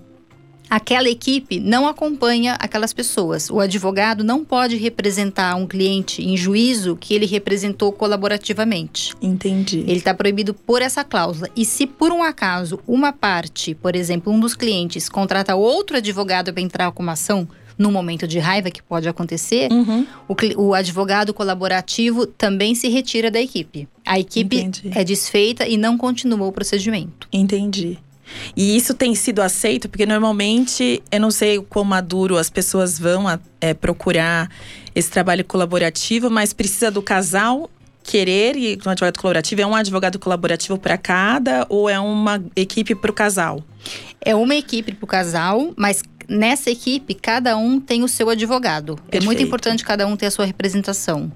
aquela 0.67 1.07
equipe 1.09 1.59
não 1.59 1.87
acompanha 1.87 2.53
aquelas 2.53 2.91
pessoas. 2.91 3.51
O 3.51 3.59
advogado 3.59 4.23
não 4.23 4.43
pode 4.43 4.75
representar 4.75 5.55
um 5.55 5.67
cliente 5.67 6.23
em 6.23 6.35
juízo 6.35 6.95
que 6.95 7.13
ele 7.13 7.27
representou 7.27 7.91
colaborativamente. 7.91 9.13
Entendi. 9.21 9.81
Ele 9.81 9.97
está 9.97 10.15
proibido 10.15 10.55
por 10.55 10.81
essa 10.81 11.03
cláusula. 11.03 11.47
E 11.55 11.63
se 11.63 11.85
por 11.85 12.11
um 12.11 12.23
acaso 12.23 12.79
uma 12.87 13.13
parte, 13.13 13.75
por 13.75 13.95
exemplo, 13.95 14.33
um 14.33 14.39
dos 14.39 14.55
clientes, 14.55 15.07
contrata 15.07 15.55
outro 15.55 15.97
advogado 15.97 16.51
para 16.51 16.63
entrar 16.63 16.91
com 16.91 17.03
uma 17.03 17.11
ação 17.11 17.47
num 17.79 17.91
momento 17.91 18.27
de 18.27 18.37
raiva 18.39 18.69
que 18.69 18.83
pode 18.83 19.07
acontecer, 19.07 19.71
uhum. 19.71 20.05
o, 20.27 20.35
o, 20.61 20.73
advogado 20.73 21.33
colaborativo 21.33 22.27
também 22.27 22.75
se 22.75 22.89
retira 22.89 23.31
da 23.31 23.39
equipe. 23.39 23.87
A 24.05 24.19
equipe 24.19 24.57
Entendi. 24.57 24.91
é 24.93 25.03
desfeita 25.03 25.65
e 25.65 25.77
não 25.77 25.97
continua 25.97 26.45
o 26.45 26.51
procedimento. 26.51 27.29
Entendi. 27.31 27.97
E 28.55 28.75
isso 28.75 28.93
tem 28.93 29.15
sido 29.15 29.41
aceito, 29.41 29.87
porque 29.87 30.05
normalmente, 30.05 31.01
eu 31.09 31.19
não 31.19 31.31
sei 31.31 31.59
quão 31.61 31.85
maduro 31.85 32.37
as 32.37 32.49
pessoas 32.49 32.99
vão 32.99 33.25
é, 33.61 33.73
procurar 33.73 34.49
esse 34.93 35.09
trabalho 35.09 35.45
colaborativo, 35.45 36.29
mas 36.29 36.53
precisa 36.53 36.91
do 36.91 37.01
casal 37.01 37.69
querer 38.03 38.55
ir 38.55 38.79
um 38.85 38.89
advogado 38.89 39.17
colaborativo? 39.17 39.61
É 39.61 39.65
um 39.65 39.75
advogado 39.75 40.19
colaborativo 40.19 40.77
para 40.77 40.97
cada 40.97 41.65
ou 41.69 41.89
é 41.89 41.99
uma 41.99 42.43
equipe 42.55 42.93
para 42.93 43.09
o 43.09 43.13
casal? 43.13 43.63
É 44.19 44.35
uma 44.35 44.55
equipe 44.55 44.93
para 44.93 45.05
o 45.05 45.07
casal, 45.07 45.73
mas 45.77 46.03
nessa 46.29 46.69
equipe 46.69 47.13
cada 47.13 47.57
um 47.57 47.79
tem 47.79 48.03
o 48.03 48.07
seu 48.07 48.29
advogado. 48.29 48.95
Perfeito. 48.95 49.23
É 49.23 49.25
muito 49.25 49.41
importante 49.41 49.83
cada 49.83 50.05
um 50.07 50.15
ter 50.15 50.27
a 50.27 50.31
sua 50.31 50.45
representação. 50.45 51.31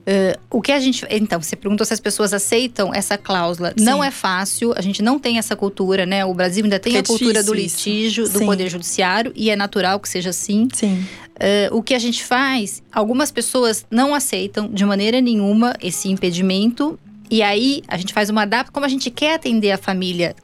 Uh, 0.00 0.40
o 0.50 0.62
que 0.62 0.72
a 0.72 0.80
gente. 0.80 1.06
Então, 1.10 1.40
você 1.40 1.54
perguntou 1.54 1.84
se 1.84 1.92
as 1.92 2.00
pessoas 2.00 2.32
aceitam 2.32 2.92
essa 2.92 3.18
cláusula. 3.18 3.74
Sim. 3.76 3.84
Não 3.84 4.02
é 4.02 4.10
fácil, 4.10 4.72
a 4.74 4.80
gente 4.80 5.02
não 5.02 5.18
tem 5.18 5.38
essa 5.38 5.54
cultura, 5.54 6.06
né? 6.06 6.24
O 6.24 6.32
Brasil 6.32 6.64
ainda 6.64 6.78
tem 6.78 6.94
que 6.94 6.98
a 6.98 7.02
cultura 7.02 7.42
do 7.42 7.52
litígio, 7.52 8.28
do 8.28 8.40
Poder 8.40 8.68
Judiciário, 8.68 9.30
e 9.36 9.50
é 9.50 9.56
natural 9.56 10.00
que 10.00 10.08
seja 10.08 10.30
assim. 10.30 10.68
Sim. 10.72 11.04
Uh, 11.36 11.76
o 11.76 11.82
que 11.82 11.94
a 11.94 11.98
gente 11.98 12.24
faz, 12.24 12.82
algumas 12.90 13.30
pessoas 13.30 13.86
não 13.90 14.14
aceitam 14.14 14.68
de 14.68 14.84
maneira 14.84 15.20
nenhuma 15.20 15.74
esse 15.80 16.08
impedimento. 16.08 16.98
E 17.30 17.42
aí 17.42 17.82
a 17.86 17.96
gente 17.96 18.12
faz 18.12 18.30
uma 18.30 18.42
adaptação, 18.42 18.72
como 18.72 18.86
a 18.86 18.88
gente 18.88 19.10
quer 19.10 19.34
atender 19.34 19.70
a 19.70 19.78
família 19.78 20.34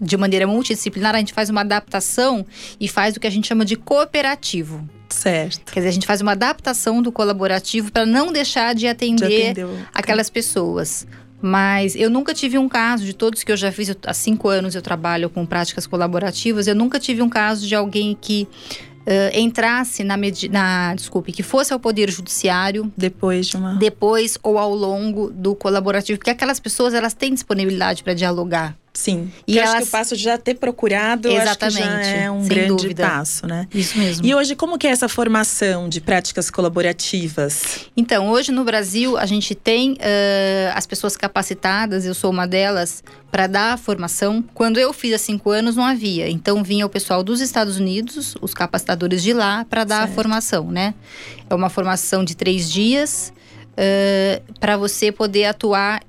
de 0.00 0.16
maneira 0.16 0.46
multidisciplinar, 0.46 1.14
a 1.14 1.18
gente 1.18 1.32
faz 1.32 1.50
uma 1.50 1.60
adaptação 1.62 2.46
e 2.80 2.88
faz 2.88 3.16
o 3.16 3.20
que 3.20 3.26
a 3.26 3.30
gente 3.30 3.46
chama 3.46 3.64
de 3.64 3.76
cooperativo. 3.76 4.88
Certo. 5.08 5.72
Quer 5.72 5.80
dizer, 5.80 5.88
a 5.88 5.92
gente 5.92 6.06
faz 6.06 6.20
uma 6.20 6.32
adaptação 6.32 7.00
do 7.00 7.12
colaborativo 7.12 7.92
para 7.92 8.04
não 8.04 8.32
deixar 8.32 8.74
de 8.74 8.86
atender, 8.86 9.54
de 9.54 9.62
atender 9.62 9.86
aquelas 9.94 10.28
pessoas. 10.28 11.06
Mas 11.40 11.94
eu 11.94 12.08
nunca 12.08 12.32
tive 12.32 12.56
um 12.56 12.68
caso, 12.68 13.04
de 13.04 13.12
todos 13.12 13.44
que 13.44 13.52
eu 13.52 13.56
já 13.56 13.70
fiz, 13.70 13.94
há 14.06 14.14
cinco 14.14 14.48
anos 14.48 14.74
eu 14.74 14.82
trabalho 14.82 15.28
com 15.28 15.44
práticas 15.44 15.86
colaborativas, 15.86 16.66
eu 16.66 16.74
nunca 16.74 16.98
tive 16.98 17.20
um 17.22 17.28
caso 17.28 17.66
de 17.66 17.74
alguém 17.74 18.16
que 18.18 18.48
Uh, 19.04 19.38
entrasse 19.38 20.02
na, 20.02 20.16
na 20.50 20.94
desculpe 20.94 21.30
que 21.30 21.42
fosse 21.42 21.74
ao 21.74 21.78
poder 21.78 22.10
judiciário 22.10 22.90
depois 22.96 23.48
de 23.48 23.58
uma 23.58 23.74
depois 23.74 24.38
ou 24.42 24.56
ao 24.56 24.74
longo 24.74 25.30
do 25.30 25.54
colaborativo 25.54 26.18
porque 26.18 26.30
aquelas 26.30 26.58
pessoas 26.58 26.94
elas 26.94 27.12
têm 27.12 27.34
disponibilidade 27.34 28.02
para 28.02 28.14
dialogar 28.14 28.74
Sim. 28.94 29.32
E 29.46 29.58
elas... 29.58 29.70
acho 29.70 29.82
que 29.82 29.88
o 29.88 29.90
passo 29.90 30.16
de 30.16 30.22
já 30.22 30.38
ter 30.38 30.54
procurado 30.54 31.28
Exatamente, 31.28 31.82
já 31.82 32.00
é 32.00 32.30
um 32.30 32.46
grande 32.46 32.68
dúvida. 32.68 33.08
passo, 33.08 33.44
né? 33.44 33.66
Isso 33.74 33.98
mesmo. 33.98 34.24
E 34.24 34.32
hoje, 34.32 34.54
como 34.54 34.78
que 34.78 34.86
é 34.86 34.90
essa 34.90 35.08
formação 35.08 35.88
de 35.88 36.00
práticas 36.00 36.48
colaborativas? 36.48 37.88
Então, 37.96 38.30
hoje 38.30 38.52
no 38.52 38.62
Brasil, 38.62 39.18
a 39.18 39.26
gente 39.26 39.52
tem 39.52 39.94
uh, 39.94 39.96
as 40.74 40.86
pessoas 40.86 41.16
capacitadas, 41.16 42.06
eu 42.06 42.14
sou 42.14 42.30
uma 42.30 42.46
delas, 42.46 43.02
para 43.32 43.48
dar 43.48 43.72
a 43.72 43.76
formação. 43.76 44.44
Quando 44.54 44.78
eu 44.78 44.92
fiz 44.92 45.12
há 45.12 45.18
cinco 45.18 45.50
anos, 45.50 45.74
não 45.74 45.84
havia. 45.84 46.30
Então, 46.30 46.62
vinha 46.62 46.86
o 46.86 46.88
pessoal 46.88 47.24
dos 47.24 47.40
Estados 47.40 47.76
Unidos, 47.76 48.36
os 48.40 48.54
capacitadores 48.54 49.24
de 49.24 49.32
lá, 49.32 49.66
para 49.68 49.82
dar 49.82 49.98
certo. 49.98 50.12
a 50.12 50.14
formação, 50.14 50.70
né? 50.70 50.94
É 51.50 51.54
uma 51.54 51.68
formação 51.68 52.24
de 52.24 52.36
três 52.36 52.70
dias. 52.70 53.32
Uh, 53.72 54.54
para 54.60 54.76
você 54.76 55.10
poder 55.10 55.46
atuar 55.46 56.00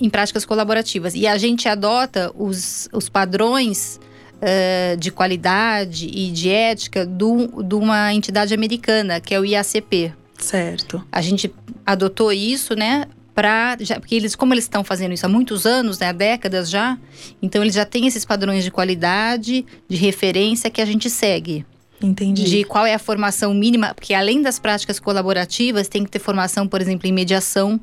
em 0.00 0.10
práticas 0.10 0.44
colaborativas. 0.44 1.14
E 1.14 1.26
a 1.26 1.38
gente 1.38 1.68
adota 1.68 2.32
os, 2.34 2.88
os 2.92 3.08
padrões 3.08 4.00
uh, 4.34 4.96
de 4.96 5.10
qualidade 5.10 6.06
e 6.06 6.30
de 6.30 6.50
ética 6.50 7.06
do, 7.06 7.62
de 7.62 7.74
uma 7.74 8.12
entidade 8.12 8.52
americana, 8.54 9.20
que 9.20 9.34
é 9.34 9.40
o 9.40 9.44
IACP. 9.44 10.12
Certo. 10.38 11.04
A 11.10 11.20
gente 11.20 11.52
adotou 11.86 12.32
isso, 12.32 12.74
né? 12.74 13.06
Pra, 13.34 13.76
já, 13.80 13.98
porque 13.98 14.14
eles, 14.14 14.36
como 14.36 14.54
eles 14.54 14.64
estão 14.64 14.84
fazendo 14.84 15.12
isso 15.12 15.26
há 15.26 15.28
muitos 15.28 15.66
anos, 15.66 15.98
né, 15.98 16.06
há 16.06 16.12
décadas 16.12 16.70
já, 16.70 16.96
então 17.42 17.62
eles 17.62 17.74
já 17.74 17.84
têm 17.84 18.06
esses 18.06 18.24
padrões 18.24 18.62
de 18.62 18.70
qualidade, 18.70 19.66
de 19.88 19.96
referência 19.96 20.70
que 20.70 20.80
a 20.80 20.84
gente 20.84 21.10
segue. 21.10 21.66
Entendi. 22.00 22.44
De 22.44 22.62
qual 22.62 22.86
é 22.86 22.94
a 22.94 22.98
formação 22.98 23.52
mínima, 23.52 23.92
porque 23.92 24.14
além 24.14 24.40
das 24.40 24.60
práticas 24.60 25.00
colaborativas, 25.00 25.88
tem 25.88 26.04
que 26.04 26.12
ter 26.12 26.20
formação, 26.20 26.68
por 26.68 26.80
exemplo, 26.80 27.08
em 27.08 27.12
mediação, 27.12 27.80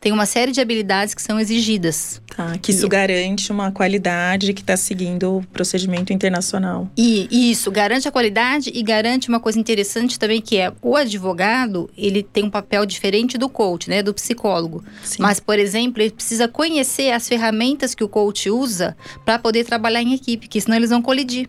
tem 0.00 0.12
uma 0.12 0.24
série 0.24 0.50
de 0.50 0.60
habilidades 0.60 1.14
que 1.14 1.20
são 1.20 1.38
exigidas. 1.38 2.22
Tá, 2.34 2.56
que 2.58 2.72
isso 2.72 2.86
e, 2.86 2.88
garante 2.88 3.52
uma 3.52 3.70
qualidade 3.70 4.54
que 4.54 4.62
está 4.62 4.76
seguindo 4.76 5.36
o 5.36 5.46
procedimento 5.52 6.12
internacional. 6.12 6.90
E 6.96 7.28
isso 7.50 7.70
garante 7.70 8.08
a 8.08 8.12
qualidade 8.12 8.70
e 8.74 8.82
garante 8.82 9.28
uma 9.28 9.38
coisa 9.38 9.58
interessante 9.58 10.18
também 10.18 10.40
que 10.40 10.56
é 10.56 10.72
o 10.80 10.96
advogado 10.96 11.90
ele 11.96 12.22
tem 12.22 12.44
um 12.44 12.50
papel 12.50 12.86
diferente 12.86 13.36
do 13.36 13.48
coach, 13.48 13.90
né, 13.90 14.02
do 14.02 14.14
psicólogo. 14.14 14.82
Sim. 15.02 15.18
Mas 15.20 15.38
por 15.38 15.58
exemplo 15.58 16.02
ele 16.02 16.10
precisa 16.10 16.48
conhecer 16.48 17.12
as 17.12 17.28
ferramentas 17.28 17.94
que 17.94 18.02
o 18.02 18.08
coach 18.08 18.48
usa 18.48 18.96
para 19.24 19.38
poder 19.38 19.64
trabalhar 19.64 20.02
em 20.02 20.14
equipe, 20.14 20.48
que 20.48 20.60
senão 20.60 20.76
eles 20.76 20.90
vão 20.90 21.02
colidir. 21.02 21.48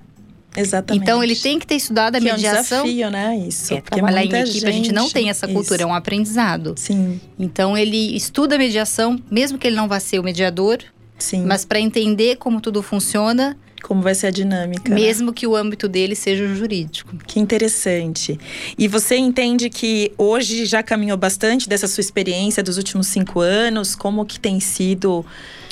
Exatamente. 0.56 1.04
Então 1.04 1.24
ele 1.24 1.36
tem 1.36 1.58
que 1.58 1.66
ter 1.66 1.76
estudado 1.76 2.16
a 2.16 2.20
que 2.20 2.26
mediação. 2.26 2.80
É 2.80 2.82
um 2.82 2.86
desafio, 2.86 3.10
né? 3.12 3.38
Isso. 3.48 3.74
É, 3.74 3.82
trabalhar 3.82 4.24
em 4.24 4.28
equipe 4.28 4.60
gente... 4.60 4.68
a 4.68 4.72
gente 4.72 4.92
não 4.92 5.10
tem 5.10 5.30
essa 5.30 5.48
cultura, 5.48 5.76
Isso. 5.76 5.84
é 5.84 5.86
um 5.86 5.94
aprendizado. 5.94 6.76
Sim. 6.78 7.20
Então 7.40 7.78
ele 7.78 8.16
estuda 8.16 8.56
a 8.56 8.58
mediação, 8.58 9.18
mesmo 9.30 9.58
que 9.58 9.68
ele 9.68 9.76
não 9.76 9.88
vá 9.88 10.00
ser 10.00 10.20
o 10.20 10.24
mediador. 10.24 10.80
Sim. 11.18 11.46
Mas 11.46 11.64
para 11.64 11.80
entender 11.80 12.38
como 12.38 12.60
tudo 12.60 12.82
funciona, 12.82 13.56
como 13.82 14.02
vai 14.02 14.14
ser 14.14 14.28
a 14.28 14.32
dinâmica. 14.32 14.90
Né? 14.90 14.96
Mesmo 14.96 15.28
né? 15.28 15.34
que 15.36 15.48
o 15.48 15.56
âmbito 15.56 15.88
dele 15.88 16.16
seja 16.16 16.44
o 16.44 16.56
jurídico. 16.56 17.16
Que 17.28 17.40
interessante. 17.40 18.40
E 18.78 18.88
você 18.88 19.18
entende 19.18 19.70
que 19.70 20.12
hoje 20.18 20.66
já 20.66 20.84
caminhou 20.84 21.18
bastante 21.18 21.68
dessa 21.68 21.88
sua 21.88 22.02
experiência 22.02 22.62
dos 22.62 22.78
últimos 22.78 23.08
cinco 23.08 23.40
anos? 23.40 23.96
Como 23.96 24.26
que 24.26 24.40
tem 24.40 24.60
sido 24.60 25.26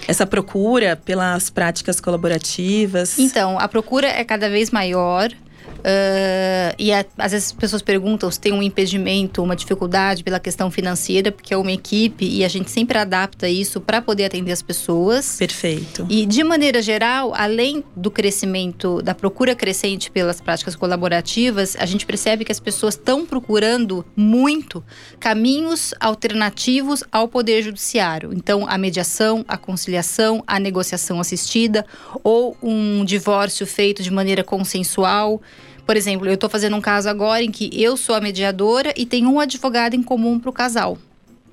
essa 0.08 0.26
procura 0.26 0.96
pelas 0.96 1.50
práticas 1.50 2.00
colaborativas? 2.00 3.18
Então, 3.20 3.60
a 3.60 3.68
procura 3.68 4.08
é 4.08 4.24
cada 4.24 4.50
vez 4.50 4.72
maior. 4.72 5.32
Uh, 5.80 6.76
e 6.78 6.92
a, 6.92 7.06
às 7.18 7.32
vezes 7.32 7.48
as 7.48 7.54
pessoas 7.54 7.82
perguntam 7.82 8.30
se 8.30 8.40
tem 8.40 8.52
um 8.52 8.62
impedimento, 8.62 9.42
uma 9.42 9.56
dificuldade 9.56 10.24
pela 10.24 10.40
questão 10.40 10.70
financeira, 10.70 11.32
porque 11.32 11.54
é 11.54 11.58
uma 11.58 11.72
equipe 11.72 12.26
e 12.26 12.44
a 12.44 12.48
gente 12.48 12.70
sempre 12.70 12.98
adapta 12.98 13.48
isso 13.48 13.80
para 13.80 14.02
poder 14.02 14.26
atender 14.26 14.52
as 14.52 14.62
pessoas. 14.62 15.38
Perfeito. 15.38 16.06
E 16.10 16.26
de 16.26 16.44
maneira 16.44 16.82
geral, 16.82 17.34
além 17.34 17.84
do 17.96 18.12
crescimento, 18.12 19.02
da 19.02 19.16
procura 19.16 19.56
crescente 19.56 20.12
pelas 20.12 20.42
práticas 20.42 20.76
colaborativas, 20.76 21.76
a 21.80 21.86
gente 21.86 22.06
percebe 22.06 22.44
que 22.44 22.52
as 22.52 22.60
pessoas 22.60 22.96
estão 22.96 23.26
procurando 23.26 24.06
muito 24.16 24.84
caminhos 25.20 25.94
alternativos 26.00 27.04
ao 27.12 27.28
poder 27.28 27.62
judiciário. 27.62 28.34
Então, 28.34 28.66
a 28.68 28.78
mediação, 28.78 29.46
a 29.48 29.58
conciliação, 29.58 30.44
a 30.46 30.60
negociação 30.60 31.20
assistida 31.20 31.86
ou 32.24 32.58
um 32.62 33.06
divórcio 33.06 33.66
feito 33.66 34.04
de 34.04 34.12
maneira 34.12 34.44
consensual. 34.44 35.42
Por 35.90 35.98
exemplo, 35.98 36.28
eu 36.28 36.36
estou 36.36 36.48
fazendo 36.48 36.76
um 36.76 36.82
caso 36.82 37.10
agora 37.10 37.42
em 37.42 37.50
que 37.50 37.68
eu 37.74 37.98
sou 37.98 38.14
a 38.14 38.22
mediadora 38.22 38.94
e 38.96 39.08
tem 39.08 39.26
um 39.26 39.40
advogado 39.40 39.96
em 39.96 40.04
comum 40.04 40.40
para 40.40 40.52
o 40.52 40.54
casal. 40.54 41.00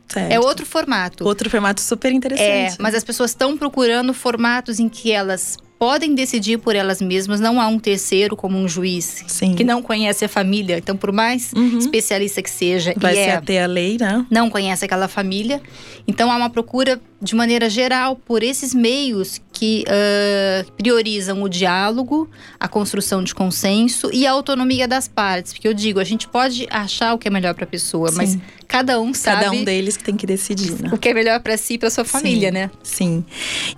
Certo. 0.07 0.31
É 0.31 0.39
outro 0.39 0.67
formato. 0.67 1.27
Outro 1.27 1.49
formato 1.49 1.81
super 1.81 2.13
interessante. 2.13 2.75
É, 2.75 2.77
mas 2.79 2.95
as 2.95 3.03
pessoas 3.03 3.31
estão 3.31 3.57
procurando 3.57 4.13
formatos 4.13 4.79
em 4.79 4.91
que 4.91 5.11
elas 5.11 5.57
podem 5.79 6.15
decidir 6.15 6.59
por 6.59 6.77
elas 6.77 7.01
mesmas, 7.01 7.41
não 7.41 7.59
há 7.59 7.67
um 7.67 7.79
terceiro 7.79 8.37
como 8.37 8.59
um 8.59 8.69
juiz 8.69 9.25
Sim. 9.27 9.55
que 9.55 9.65
não 9.65 9.83
conhece 9.83 10.25
a 10.25 10.29
família. 10.29 10.77
Então, 10.77 10.97
por 10.97 11.13
mais 11.13 11.53
uhum. 11.55 11.79
especialista 11.79 12.43
que 12.43 12.51
seja, 12.51 12.95
vai 12.97 13.15
ser 13.15 13.21
é, 13.21 13.35
até 13.37 13.63
a 13.63 13.67
lei, 13.67 13.97
né? 13.99 14.27
Não 14.31 14.51
conhece 14.51 14.85
aquela 14.85 15.09
família. 15.09 15.63
Então, 16.07 16.31
há 16.31 16.37
uma 16.37 16.51
procura 16.51 17.01
de 17.21 17.35
maneira 17.35 17.69
geral 17.69 18.17
por 18.17 18.43
esses 18.43 18.75
meios 18.75 19.41
que 19.57 19.85
uh, 19.89 20.71
priorizam 20.73 21.43
o 21.43 21.49
diálogo, 21.49 22.29
a 22.61 22.69
construção 22.69 23.25
de 23.25 23.35
consenso 23.35 24.11
e 24.13 24.27
a 24.27 24.33
autonomia 24.33 24.87
das 24.87 25.09
partes. 25.09 25.55
Porque 25.55 25.67
eu 25.67 25.73
digo, 25.73 25.99
a 25.99 26.05
gente 26.05 26.29
pode 26.29 26.67
achar 26.71 27.15
o 27.15 27.19
que 27.19 27.27
é 27.27 27.31
melhor 27.31 27.55
para 27.55 27.65
a 27.65 27.67
pessoa, 27.67 28.11
Sim. 28.11 28.17
mas 28.17 28.39
cada 28.69 29.01
um 29.01 29.15
sabe. 29.15 29.45
Cada 29.45 29.57
um 29.57 29.65
deles 29.65 29.97
que 29.97 30.05
tem 30.05 30.15
que 30.15 30.27
decidir, 30.27 30.73
né? 30.83 30.91
O 30.93 30.99
que 30.99 31.09
é 31.09 31.15
melhor 31.15 31.41
para 31.41 31.57
si 31.57 31.75
e 31.75 31.79
para 31.79 31.89
sua 31.89 32.05
família, 32.05 32.49
Sim. 32.49 32.55
né? 32.55 32.71
Sim. 32.83 33.25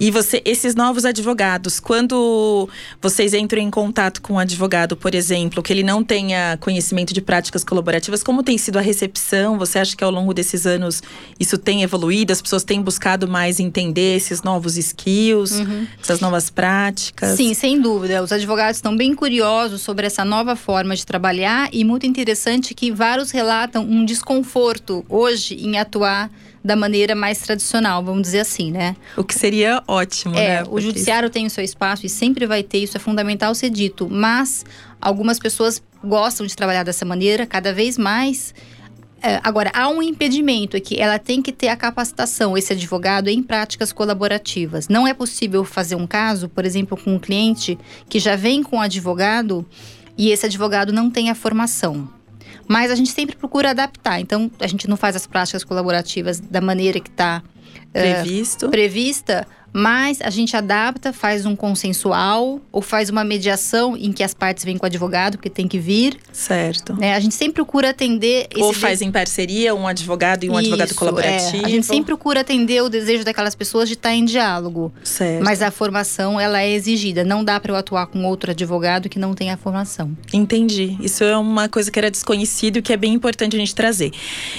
E 0.00 0.10
você, 0.10 0.42
esses 0.44 0.74
novos 0.74 1.04
advogados, 1.04 1.78
quando 1.78 2.68
vocês 3.00 3.32
entram 3.32 3.62
em 3.62 3.70
contato 3.70 4.20
com 4.20 4.32
um 4.32 4.38
advogado, 4.40 4.96
por 4.96 5.14
exemplo, 5.14 5.62
que 5.62 5.72
ele 5.72 5.84
não 5.84 6.02
tenha 6.02 6.58
conhecimento 6.60 7.14
de 7.14 7.20
práticas 7.20 7.62
colaborativas, 7.62 8.24
como 8.24 8.42
tem 8.42 8.58
sido 8.58 8.78
a 8.78 8.82
recepção? 8.82 9.56
Você 9.58 9.78
acha 9.78 9.96
que 9.96 10.02
ao 10.02 10.10
longo 10.10 10.34
desses 10.34 10.66
anos 10.66 11.04
isso 11.38 11.56
tem 11.56 11.84
evoluído? 11.84 12.32
As 12.32 12.42
pessoas 12.42 12.64
têm 12.64 12.82
buscado 12.82 13.28
mais 13.28 13.60
entender 13.60 14.16
esses 14.16 14.42
novos 14.42 14.76
skills, 14.76 15.52
uhum. 15.68 15.86
essas 16.00 16.20
novas 16.20 16.50
práticas? 16.50 17.36
Sim, 17.36 17.54
sem 17.54 17.80
dúvida. 17.80 18.22
Os 18.22 18.32
advogados 18.32 18.76
estão 18.76 18.96
bem 18.96 19.14
curiosos 19.14 19.82
sobre 19.82 20.06
essa 20.06 20.24
nova 20.24 20.56
forma 20.56 20.94
de 20.96 21.04
trabalhar 21.04 21.68
e 21.72 21.84
muito 21.84 22.06
interessante 22.06 22.74
que 22.74 22.90
vários 22.90 23.30
relatam 23.30 23.84
um 23.84 24.04
desconforto 24.04 25.04
hoje 25.08 25.54
em 25.54 25.78
atuar 25.78 26.30
da 26.64 26.74
maneira 26.74 27.14
mais 27.14 27.38
tradicional, 27.38 28.02
vamos 28.02 28.22
dizer 28.22 28.40
assim, 28.40 28.70
né? 28.70 28.96
O 29.16 29.24
que 29.24 29.34
seria 29.34 29.82
ótimo, 29.86 30.34
é, 30.36 30.62
né? 30.62 30.64
O 30.68 30.80
judiciário 30.80 31.30
tem 31.30 31.46
o 31.46 31.50
seu 31.50 31.64
espaço 31.64 32.04
e 32.04 32.08
sempre 32.08 32.46
vai 32.46 32.62
ter, 32.62 32.78
isso 32.78 32.96
é 32.96 33.00
fundamental 33.00 33.54
ser 33.54 33.70
dito. 33.70 34.08
Mas 34.10 34.64
algumas 35.00 35.38
pessoas 35.38 35.82
gostam 36.02 36.46
de 36.46 36.54
trabalhar 36.54 36.82
dessa 36.82 37.04
maneira, 37.04 37.46
cada 37.46 37.72
vez 37.72 37.96
mais 37.96 38.54
agora, 39.42 39.70
há 39.74 39.88
um 39.88 40.02
impedimento 40.02 40.76
é 40.76 40.80
que 40.80 41.00
ela 41.00 41.18
tem 41.18 41.42
que 41.42 41.52
ter 41.52 41.68
a 41.68 41.76
capacitação, 41.76 42.56
esse 42.56 42.72
advogado, 42.72 43.28
em 43.28 43.42
práticas 43.42 43.92
colaborativas. 43.92 44.88
Não 44.88 45.06
é 45.06 45.14
possível 45.14 45.64
fazer 45.64 45.96
um 45.96 46.06
caso, 46.06 46.48
por 46.48 46.64
exemplo, 46.64 46.96
com 46.96 47.14
um 47.14 47.18
cliente 47.18 47.78
que 48.08 48.18
já 48.18 48.36
vem 48.36 48.62
com 48.62 48.76
um 48.76 48.80
advogado 48.80 49.66
e 50.16 50.30
esse 50.30 50.46
advogado 50.46 50.92
não 50.92 51.10
tem 51.10 51.30
a 51.30 51.34
formação. 51.34 52.08
Mas 52.66 52.90
a 52.90 52.94
gente 52.94 53.10
sempre 53.10 53.34
procura 53.34 53.70
adaptar. 53.70 54.20
Então, 54.20 54.50
a 54.60 54.66
gente 54.66 54.88
não 54.88 54.96
faz 54.96 55.16
as 55.16 55.26
práticas 55.26 55.64
colaborativas 55.64 56.38
da 56.38 56.60
maneira 56.60 57.00
que 57.00 57.08
está 57.08 57.42
previsto. 57.92 58.66
Uh, 58.66 58.70
prevista, 58.70 59.46
mas 59.78 60.20
a 60.20 60.28
gente 60.28 60.56
adapta, 60.56 61.12
faz 61.12 61.46
um 61.46 61.54
consensual 61.54 62.60
ou 62.72 62.82
faz 62.82 63.10
uma 63.10 63.22
mediação 63.22 63.96
em 63.96 64.12
que 64.12 64.24
as 64.24 64.34
partes 64.34 64.64
vêm 64.64 64.76
com 64.76 64.84
o 64.84 64.86
advogado, 64.86 65.36
porque 65.36 65.48
tem 65.48 65.68
que 65.68 65.78
vir. 65.78 66.16
Certo. 66.32 66.96
Né? 66.98 67.14
A 67.14 67.20
gente 67.20 67.36
sempre 67.36 67.54
procura 67.54 67.90
atender. 67.90 68.48
ou 68.56 68.72
faz 68.72 69.00
em 69.00 69.12
parceria 69.12 69.72
um 69.76 69.86
advogado 69.86 70.42
e 70.42 70.50
um 70.50 70.54
Isso, 70.54 70.72
advogado 70.72 70.94
colaborativo. 70.96 71.62
É. 71.62 71.66
A 71.66 71.68
gente 71.68 71.86
sempre 71.86 72.06
procura 72.06 72.40
atender 72.40 72.82
o 72.82 72.88
desejo 72.88 73.24
daquelas 73.24 73.54
pessoas 73.54 73.88
de 73.88 73.94
estar 73.94 74.12
em 74.12 74.24
diálogo. 74.24 74.92
Certo. 75.04 75.44
Mas 75.44 75.62
a 75.62 75.70
formação, 75.70 76.40
ela 76.40 76.60
é 76.60 76.70
exigida. 76.72 77.22
Não 77.22 77.44
dá 77.44 77.60
para 77.60 77.70
eu 77.70 77.76
atuar 77.76 78.08
com 78.08 78.24
outro 78.24 78.50
advogado 78.50 79.08
que 79.08 79.18
não 79.18 79.32
tenha 79.32 79.54
a 79.54 79.56
formação. 79.56 80.10
Entendi. 80.32 80.96
Isso 81.00 81.22
é 81.22 81.36
uma 81.36 81.68
coisa 81.68 81.88
que 81.88 81.98
era 82.00 82.10
desconhecido 82.10 82.78
e 82.78 82.82
que 82.82 82.92
é 82.92 82.96
bem 82.96 83.14
importante 83.14 83.54
a 83.54 83.58
gente 83.60 83.76
trazer. 83.76 84.10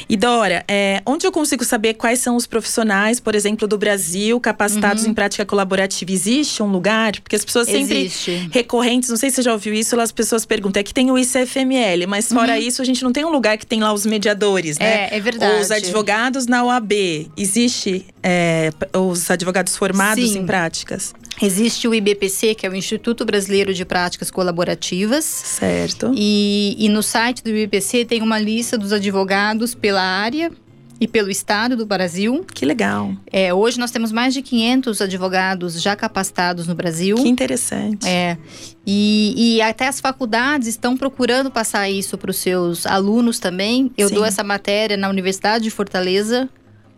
E 0.07 0.15
Dora, 0.15 0.63
é, 0.65 1.01
onde 1.05 1.27
eu 1.27 1.31
consigo 1.31 1.65
saber 1.65 1.95
quais 1.95 2.19
são 2.19 2.37
os 2.37 2.47
profissionais, 2.47 3.19
por 3.19 3.35
exemplo, 3.35 3.67
do 3.67 3.77
Brasil 3.77 4.39
capacitados 4.39 5.08
em 5.09 5.13
prática 5.13 5.45
colaborativa, 5.45 6.11
existe 6.11 6.61
um 6.61 6.67
lugar? 6.67 7.19
Porque 7.21 7.35
as 7.35 7.43
pessoas 7.43 7.67
sempre 7.67 8.05
existe. 8.05 8.49
recorrentes, 8.51 9.09
não 9.09 9.17
sei 9.17 9.29
se 9.29 9.37
você 9.37 9.41
já 9.41 9.53
ouviu 9.53 9.73
isso, 9.73 9.99
as 9.99 10.11
pessoas 10.11 10.45
perguntam, 10.45 10.79
é 10.79 10.83
que 10.83 10.93
tem 10.93 11.11
o 11.11 11.17
ICFML, 11.17 12.07
mas 12.07 12.27
fora 12.27 12.53
uhum. 12.53 12.59
isso 12.59 12.81
a 12.81 12.85
gente 12.85 13.03
não 13.03 13.11
tem 13.11 13.25
um 13.25 13.31
lugar 13.31 13.57
que 13.57 13.65
tem 13.65 13.81
lá 13.81 13.91
os 13.91 14.05
mediadores, 14.05 14.77
né? 14.79 15.09
É, 15.09 15.17
é 15.17 15.19
verdade. 15.19 15.55
Ou 15.55 15.61
os 15.61 15.71
advogados 15.71 16.45
na 16.45 16.63
OAB. 16.63 16.91
Existe 17.35 18.05
é, 18.23 18.71
os 18.93 19.29
advogados 19.29 19.75
formados 19.75 20.31
Sim. 20.31 20.39
em 20.39 20.45
práticas? 20.45 21.13
Existe 21.41 21.87
o 21.87 21.95
IBPC, 21.95 22.53
que 22.55 22.65
é 22.65 22.69
o 22.69 22.75
Instituto 22.75 23.23
Brasileiro 23.23 23.73
de 23.73 23.85
Práticas 23.85 24.29
Colaborativas. 24.29 25.23
Certo. 25.23 26.11
E, 26.13 26.75
e 26.77 26.89
no 26.89 27.01
site 27.01 27.43
do 27.43 27.49
IBPC 27.49 28.05
tem 28.05 28.21
uma 28.21 28.37
lista 28.37 28.77
dos 28.77 28.91
advogados 28.91 29.73
pela 29.73 30.01
área 30.01 30.51
e 30.99 31.07
pelo 31.07 31.29
Estado 31.29 31.77
do 31.77 31.85
Brasil. 31.85 32.45
Que 32.53 32.65
legal. 32.65 33.13
É, 33.31 33.53
hoje 33.53 33.79
nós 33.79 33.89
temos 33.89 34.11
mais 34.11 34.33
de 34.33 34.41
500 34.41 35.01
advogados 35.01 35.81
já 35.81 35.95
capacitados 35.95 36.67
no 36.67 36.75
Brasil. 36.75 37.15
Que 37.15 37.29
interessante. 37.29 38.07
É, 38.07 38.37
e, 38.85 39.55
e 39.55 39.61
até 39.61 39.87
as 39.87 39.99
faculdades 39.99 40.67
estão 40.67 40.97
procurando 40.97 41.49
passar 41.49 41.89
isso 41.89 42.17
para 42.17 42.31
os 42.31 42.37
seus 42.37 42.85
alunos 42.85 43.39
também. 43.39 43.91
Eu 43.97 44.09
Sim. 44.09 44.15
dou 44.15 44.25
essa 44.25 44.43
matéria 44.43 44.97
na 44.97 45.09
Universidade 45.09 45.63
de 45.63 45.69
Fortaleza, 45.69 46.49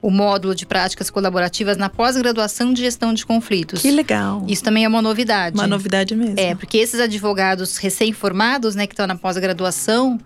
o 0.01 0.10
módulo 0.10 0.55
de 0.55 0.65
práticas 0.65 1.12
colaborativas 1.12 1.77
na 1.77 1.88
pós-graduação 1.88 2.74
de 2.74 2.81
gestão 2.81 3.13
de 3.13 3.24
conflitos. 3.24 3.84
Que 3.84 3.91
legal. 3.91 4.43
Isso 4.48 4.63
também 4.63 4.84
é 4.84 4.88
uma 4.88 5.01
novidade. 5.01 5.55
Uma 5.55 5.67
novidade 5.67 6.15
mesmo. 6.15 6.39
É, 6.39 6.55
porque 6.55 6.77
esses 6.77 7.00
advogados 7.00 7.77
recém-formados, 7.77 8.74
né, 8.74 8.88
que 8.88 8.93
estão 8.93 9.05
na 9.05 9.15
pós-graduação, 9.15 10.17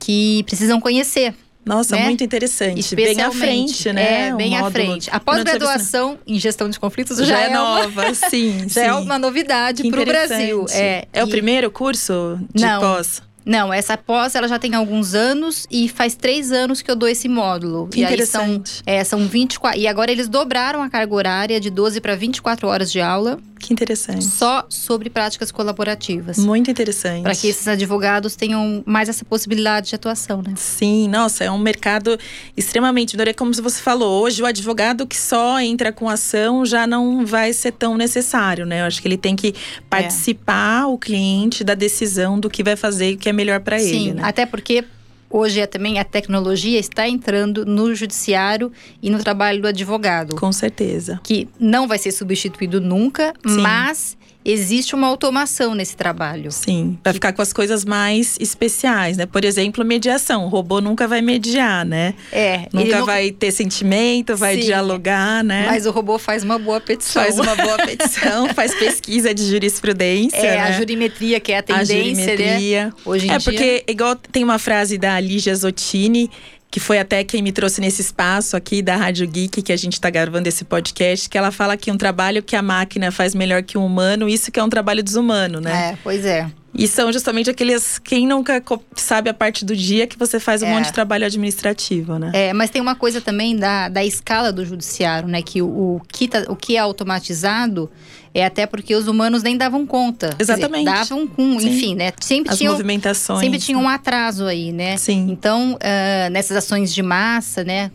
que 0.00 0.42
precisam 0.44 0.80
conhecer 0.80 1.32
nossa, 1.64 1.96
né? 1.96 2.04
muito 2.04 2.22
interessante. 2.22 2.94
Bem 2.94 3.20
à 3.20 3.30
frente, 3.30 3.92
né? 3.92 4.28
É, 4.28 4.34
bem 4.34 4.56
à 4.56 4.70
frente. 4.70 5.08
A 5.10 5.18
pós-graduação 5.18 6.18
em 6.26 6.38
gestão 6.38 6.68
de 6.68 6.78
conflitos 6.78 7.18
já, 7.18 7.24
já 7.24 7.40
é, 7.40 7.52
nova, 7.52 8.02
uma... 8.02 8.14
sim. 8.28 8.68
já 8.68 8.82
sim. 8.82 8.88
é 8.88 8.94
uma 8.94 9.18
novidade 9.18 9.88
para 9.88 10.02
o 10.02 10.04
Brasil. 10.04 10.66
É, 10.70 11.06
é 11.12 11.20
e... 11.20 11.22
o 11.22 11.28
primeiro 11.28 11.70
curso 11.70 12.38
de 12.54 12.64
Não. 12.64 12.80
pós? 12.80 13.22
Não, 13.44 13.72
essa 13.72 13.96
pós 13.96 14.34
ela 14.34 14.48
já 14.48 14.58
tem 14.58 14.74
alguns 14.74 15.14
anos 15.14 15.66
e 15.70 15.88
faz 15.88 16.14
três 16.14 16.50
anos 16.50 16.80
que 16.80 16.90
eu 16.90 16.96
dou 16.96 17.08
esse 17.08 17.28
módulo. 17.28 17.88
Que 17.88 18.00
e 18.00 18.04
interessante. 18.04 18.82
Aí 18.86 19.04
são, 19.04 19.20
é, 19.20 19.24
são 19.24 19.28
24. 19.28 19.78
E 19.78 19.86
agora 19.86 20.10
eles 20.10 20.28
dobraram 20.28 20.82
a 20.82 20.88
carga 20.88 21.14
horária 21.14 21.60
de 21.60 21.70
12 21.70 22.00
para 22.00 22.14
24 22.14 22.66
horas 22.68 22.90
de 22.90 23.00
aula. 23.00 23.38
Que 23.64 23.72
interessante. 23.72 24.24
Só 24.24 24.66
sobre 24.68 25.08
práticas 25.08 25.50
colaborativas. 25.50 26.36
Muito 26.36 26.70
interessante. 26.70 27.22
Para 27.22 27.34
que 27.34 27.48
esses 27.48 27.66
advogados 27.66 28.36
tenham 28.36 28.82
mais 28.84 29.08
essa 29.08 29.24
possibilidade 29.24 29.88
de 29.88 29.94
atuação, 29.94 30.42
né? 30.42 30.52
Sim, 30.56 31.08
nossa, 31.08 31.44
é 31.44 31.50
um 31.50 31.58
mercado 31.58 32.18
extremamente. 32.54 33.16
É 33.18 33.32
como 33.32 33.54
você 33.54 33.80
falou, 33.80 34.22
hoje 34.22 34.42
o 34.42 34.46
advogado 34.46 35.06
que 35.06 35.16
só 35.16 35.58
entra 35.60 35.90
com 35.92 36.10
ação 36.10 36.66
já 36.66 36.86
não 36.86 37.24
vai 37.24 37.54
ser 37.54 37.72
tão 37.72 37.96
necessário, 37.96 38.66
né? 38.66 38.82
Eu 38.82 38.84
acho 38.84 39.00
que 39.00 39.08
ele 39.08 39.16
tem 39.16 39.34
que 39.34 39.54
participar, 39.88 40.82
é. 40.82 40.86
o 40.86 40.98
cliente, 40.98 41.64
da 41.64 41.74
decisão 41.74 42.38
do 42.38 42.50
que 42.50 42.62
vai 42.62 42.76
fazer 42.76 43.12
e 43.12 43.14
o 43.14 43.18
que 43.18 43.30
é 43.30 43.32
melhor 43.34 43.60
para 43.60 43.80
ele. 43.80 43.90
Sim, 43.90 44.12
né? 44.12 44.22
até 44.24 44.46
porque 44.46 44.84
hoje 45.28 45.60
é 45.60 45.66
também 45.66 45.98
a 45.98 46.04
tecnologia 46.04 46.78
está 46.78 47.08
entrando 47.08 47.66
no 47.66 47.94
judiciário 47.94 48.70
e 49.02 49.10
no 49.10 49.18
trabalho 49.18 49.60
do 49.60 49.68
advogado. 49.68 50.36
Com 50.36 50.52
certeza. 50.52 51.20
Que 51.22 51.48
não 51.58 51.88
vai 51.88 51.98
ser 51.98 52.12
substituído 52.12 52.80
nunca, 52.80 53.34
Sim. 53.46 53.60
mas 53.60 54.16
existe 54.44 54.94
uma 54.94 55.06
automação 55.06 55.74
nesse 55.74 55.96
trabalho. 55.96 56.50
Sim, 56.52 56.98
vai 57.02 57.12
ficar 57.12 57.32
com 57.32 57.40
as 57.40 57.52
coisas 57.52 57.84
mais 57.84 58.36
especiais, 58.38 59.16
né? 59.16 59.26
Por 59.26 59.44
exemplo, 59.44 59.84
mediação. 59.84 60.44
O 60.44 60.48
robô 60.48 60.80
nunca 60.80 61.08
vai 61.08 61.22
mediar, 61.22 61.84
né? 61.84 62.14
É. 62.30 62.68
Nunca 62.72 62.98
não... 62.98 63.06
vai 63.06 63.30
ter 63.30 63.50
sentimento, 63.50 64.36
vai 64.36 64.56
Sim, 64.56 64.62
dialogar, 64.62 65.42
né? 65.42 65.66
Mas 65.66 65.86
o 65.86 65.90
robô 65.90 66.18
faz 66.18 66.42
uma 66.42 66.58
boa 66.58 66.80
petição. 66.80 67.22
Faz 67.22 67.38
uma 67.38 67.54
boa 67.54 67.78
petição, 67.78 68.48
faz 68.54 68.74
pesquisa 68.74 69.32
de 69.32 69.48
jurisprudência. 69.48 70.36
É, 70.36 70.56
né? 70.56 70.60
a 70.60 70.72
jurimetria 70.72 71.40
que 71.40 71.52
é 71.52 71.58
a 71.58 71.62
tendência, 71.62 71.94
a 71.94 71.98
jurimetria. 71.98 72.86
né? 72.86 72.92
Hoje 73.04 73.26
em 73.26 73.30
é, 73.30 73.38
dia. 73.38 73.44
porque, 73.44 73.84
igual 73.88 74.16
tem 74.16 74.44
uma 74.44 74.58
frase 74.58 74.98
da 74.98 75.18
Lígia 75.18 75.54
Zottini 75.54 76.30
que 76.74 76.80
foi 76.80 76.98
até 76.98 77.22
quem 77.22 77.40
me 77.40 77.52
trouxe 77.52 77.80
nesse 77.80 78.02
espaço 78.02 78.56
aqui 78.56 78.82
da 78.82 78.96
Rádio 78.96 79.24
Geek, 79.28 79.62
que 79.62 79.72
a 79.72 79.76
gente 79.76 79.92
está 79.92 80.10
gravando 80.10 80.48
esse 80.48 80.64
podcast, 80.64 81.28
que 81.28 81.38
ela 81.38 81.52
fala 81.52 81.76
que 81.76 81.88
um 81.88 81.96
trabalho 81.96 82.42
que 82.42 82.56
a 82.56 82.62
máquina 82.62 83.12
faz 83.12 83.32
melhor 83.32 83.62
que 83.62 83.78
um 83.78 83.86
humano, 83.86 84.28
isso 84.28 84.50
que 84.50 84.58
é 84.58 84.64
um 84.64 84.68
trabalho 84.68 85.00
desumano, 85.00 85.60
né? 85.60 85.92
É, 85.92 85.98
pois 86.02 86.24
é. 86.24 86.50
E 86.76 86.88
são 86.88 87.12
justamente 87.12 87.48
aqueles. 87.48 87.98
Quem 87.98 88.26
nunca 88.26 88.62
sabe 88.96 89.30
a 89.30 89.34
parte 89.34 89.64
do 89.64 89.76
dia 89.76 90.06
que 90.08 90.18
você 90.18 90.40
faz 90.40 90.60
um 90.62 90.66
É. 90.66 90.70
monte 90.74 90.86
de 90.86 90.92
trabalho 90.92 91.24
administrativo, 91.24 92.18
né? 92.18 92.30
É, 92.34 92.52
mas 92.52 92.68
tem 92.70 92.82
uma 92.82 92.96
coisa 92.96 93.20
também 93.20 93.56
da, 93.56 93.88
da 93.88 94.04
escala 94.04 94.52
do 94.52 94.64
judiciário, 94.64 95.28
né? 95.28 95.40
Que 95.40 95.62
o, 95.62 95.66
o 95.66 96.02
que 96.08 96.26
tá- 96.26 96.44
o 96.48 96.56
que 96.56 96.76
é 96.76 96.80
automatizado 96.80 97.88
é 98.34 98.44
até 98.44 98.66
porque 98.66 98.92
os 98.96 99.06
humanos 99.06 99.44
nem 99.44 99.56
davam 99.56 99.86
conta. 99.86 100.30
Quer 100.30 100.38
dizer, 100.42 100.52
Exatamente. 100.54 100.84
davam 100.86 101.26
com, 101.28 101.60
Sim. 101.60 101.68
enfim, 101.68 101.94
né? 101.94 102.12
Sempre 102.20 102.50
As 102.52 102.58
tinha, 102.58 102.70
movimentações. 102.72 103.38
sempre 103.40 103.58
tinha 103.60 103.78
um 103.78 103.88
atraso 103.88 104.44
aí, 104.46 104.72
né? 104.72 104.96
Sim. 104.96 105.28
Então, 105.30 105.78
ah, 105.80 106.28
nessas 106.30 106.56
ações 106.56 106.92
de 106.92 107.02
massa, 107.02 107.62
né? 107.62 107.92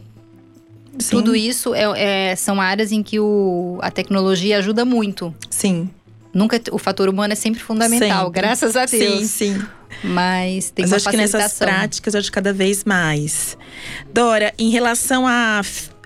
Sim. 0.98 1.18
Tudo 1.18 1.36
isso 1.36 1.74
é, 1.76 2.32
é- 2.32 2.36
são 2.36 2.60
áreas 2.60 2.92
em 2.92 3.04
que 3.04 3.20
o, 3.20 3.78
a 3.82 3.92
tecnologia 3.92 4.58
ajuda 4.58 4.84
muito. 4.86 5.34
Sim. 5.50 5.90
Nunca 6.34 6.62
o 6.72 6.78
fator 6.78 7.10
humano 7.10 7.34
é 7.34 7.36
sempre 7.36 7.60
fundamental, 7.60 8.26
Sempre. 8.26 8.42
graças 8.42 8.76
a 8.76 8.86
Deus. 8.86 9.22
Sim, 9.22 9.56
sim. 9.56 9.66
Mas 10.04 10.70
tem 10.70 10.84
Mas 10.84 10.92
uma 10.92 10.98
acho 10.98 11.10
que 11.10 11.18
nessas 11.18 11.54
práticas, 11.54 12.16
acho 12.16 12.28
que 12.28 12.36
cada 12.36 12.54
vez 12.54 12.84
mais. 12.84 13.58
Dora, 14.14 14.54
em 14.58 14.70
relação 14.70 15.28
a 15.28 15.62